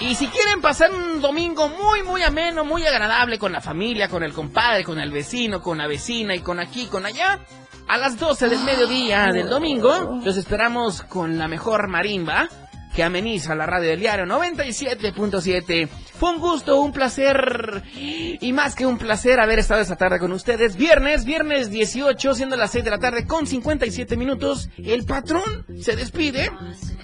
Y 0.00 0.16
si 0.16 0.26
quieren 0.26 0.60
pasar 0.60 0.90
un 0.92 1.20
domingo 1.20 1.68
muy, 1.68 2.02
muy 2.02 2.24
ameno, 2.24 2.64
muy 2.64 2.84
agradable 2.84 3.38
con 3.38 3.52
la 3.52 3.60
familia, 3.60 4.08
con 4.08 4.24
el 4.24 4.32
compadre, 4.32 4.82
con 4.82 4.98
el 4.98 5.12
vecino, 5.12 5.62
con 5.62 5.78
la 5.78 5.86
vecina 5.86 6.34
y 6.34 6.40
con 6.40 6.58
aquí, 6.58 6.86
con 6.86 7.06
allá, 7.06 7.38
a 7.86 7.98
las 7.98 8.18
12 8.18 8.48
del 8.48 8.64
mediodía 8.64 9.28
del 9.32 9.48
domingo, 9.48 10.18
los 10.24 10.36
esperamos 10.36 11.02
con 11.02 11.38
la 11.38 11.46
mejor 11.46 11.86
marimba 11.88 12.48
que 12.98 13.04
ameniza 13.04 13.54
la 13.54 13.64
radio 13.64 13.90
del 13.90 14.00
diario 14.00 14.26
97.7. 14.26 15.88
Fue 16.18 16.30
un 16.30 16.40
gusto, 16.40 16.80
un 16.80 16.90
placer 16.90 17.84
y 17.94 18.52
más 18.52 18.74
que 18.74 18.86
un 18.86 18.98
placer 18.98 19.38
haber 19.38 19.60
estado 19.60 19.80
esta 19.80 19.94
tarde 19.94 20.18
con 20.18 20.32
ustedes. 20.32 20.74
Viernes, 20.74 21.24
viernes 21.24 21.70
18, 21.70 22.34
siendo 22.34 22.56
las 22.56 22.72
6 22.72 22.84
de 22.84 22.90
la 22.90 22.98
tarde 22.98 23.24
con 23.24 23.46
57 23.46 24.16
minutos. 24.16 24.68
El 24.78 25.04
patrón 25.04 25.64
se 25.80 25.94
despide 25.94 26.50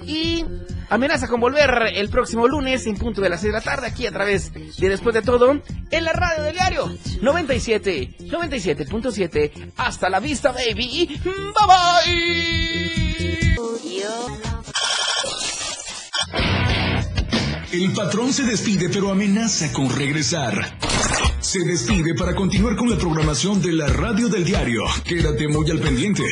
y 0.04 0.44
amenaza 0.90 1.28
con 1.28 1.38
volver 1.38 1.70
el 1.94 2.08
próximo 2.08 2.48
lunes 2.48 2.88
en 2.88 2.96
punto 2.96 3.20
de 3.20 3.28
las 3.28 3.42
6 3.42 3.52
de 3.52 3.58
la 3.60 3.64
tarde 3.64 3.86
aquí 3.86 4.08
a 4.08 4.10
través 4.10 4.52
de 4.52 4.88
Después 4.88 5.14
de 5.14 5.22
Todo 5.22 5.62
en 5.92 6.04
la 6.04 6.12
radio 6.12 6.42
del 6.42 6.54
diario 6.54 6.92
97, 7.22 8.16
97.7. 8.18 9.74
Hasta 9.76 10.10
la 10.10 10.18
vista, 10.18 10.50
baby. 10.50 11.20
Bye 11.22 11.68
bye. 13.54 14.53
El 17.74 17.90
patrón 17.90 18.32
se 18.32 18.44
despide 18.44 18.88
pero 18.88 19.10
amenaza 19.10 19.72
con 19.72 19.90
regresar. 19.90 20.78
Se 21.40 21.58
despide 21.64 22.14
para 22.14 22.32
continuar 22.32 22.76
con 22.76 22.88
la 22.88 22.96
programación 22.96 23.60
de 23.60 23.72
la 23.72 23.88
radio 23.88 24.28
del 24.28 24.44
diario. 24.44 24.84
Quédate 25.04 25.48
muy 25.48 25.68
al 25.72 25.80
pendiente. 25.80 26.22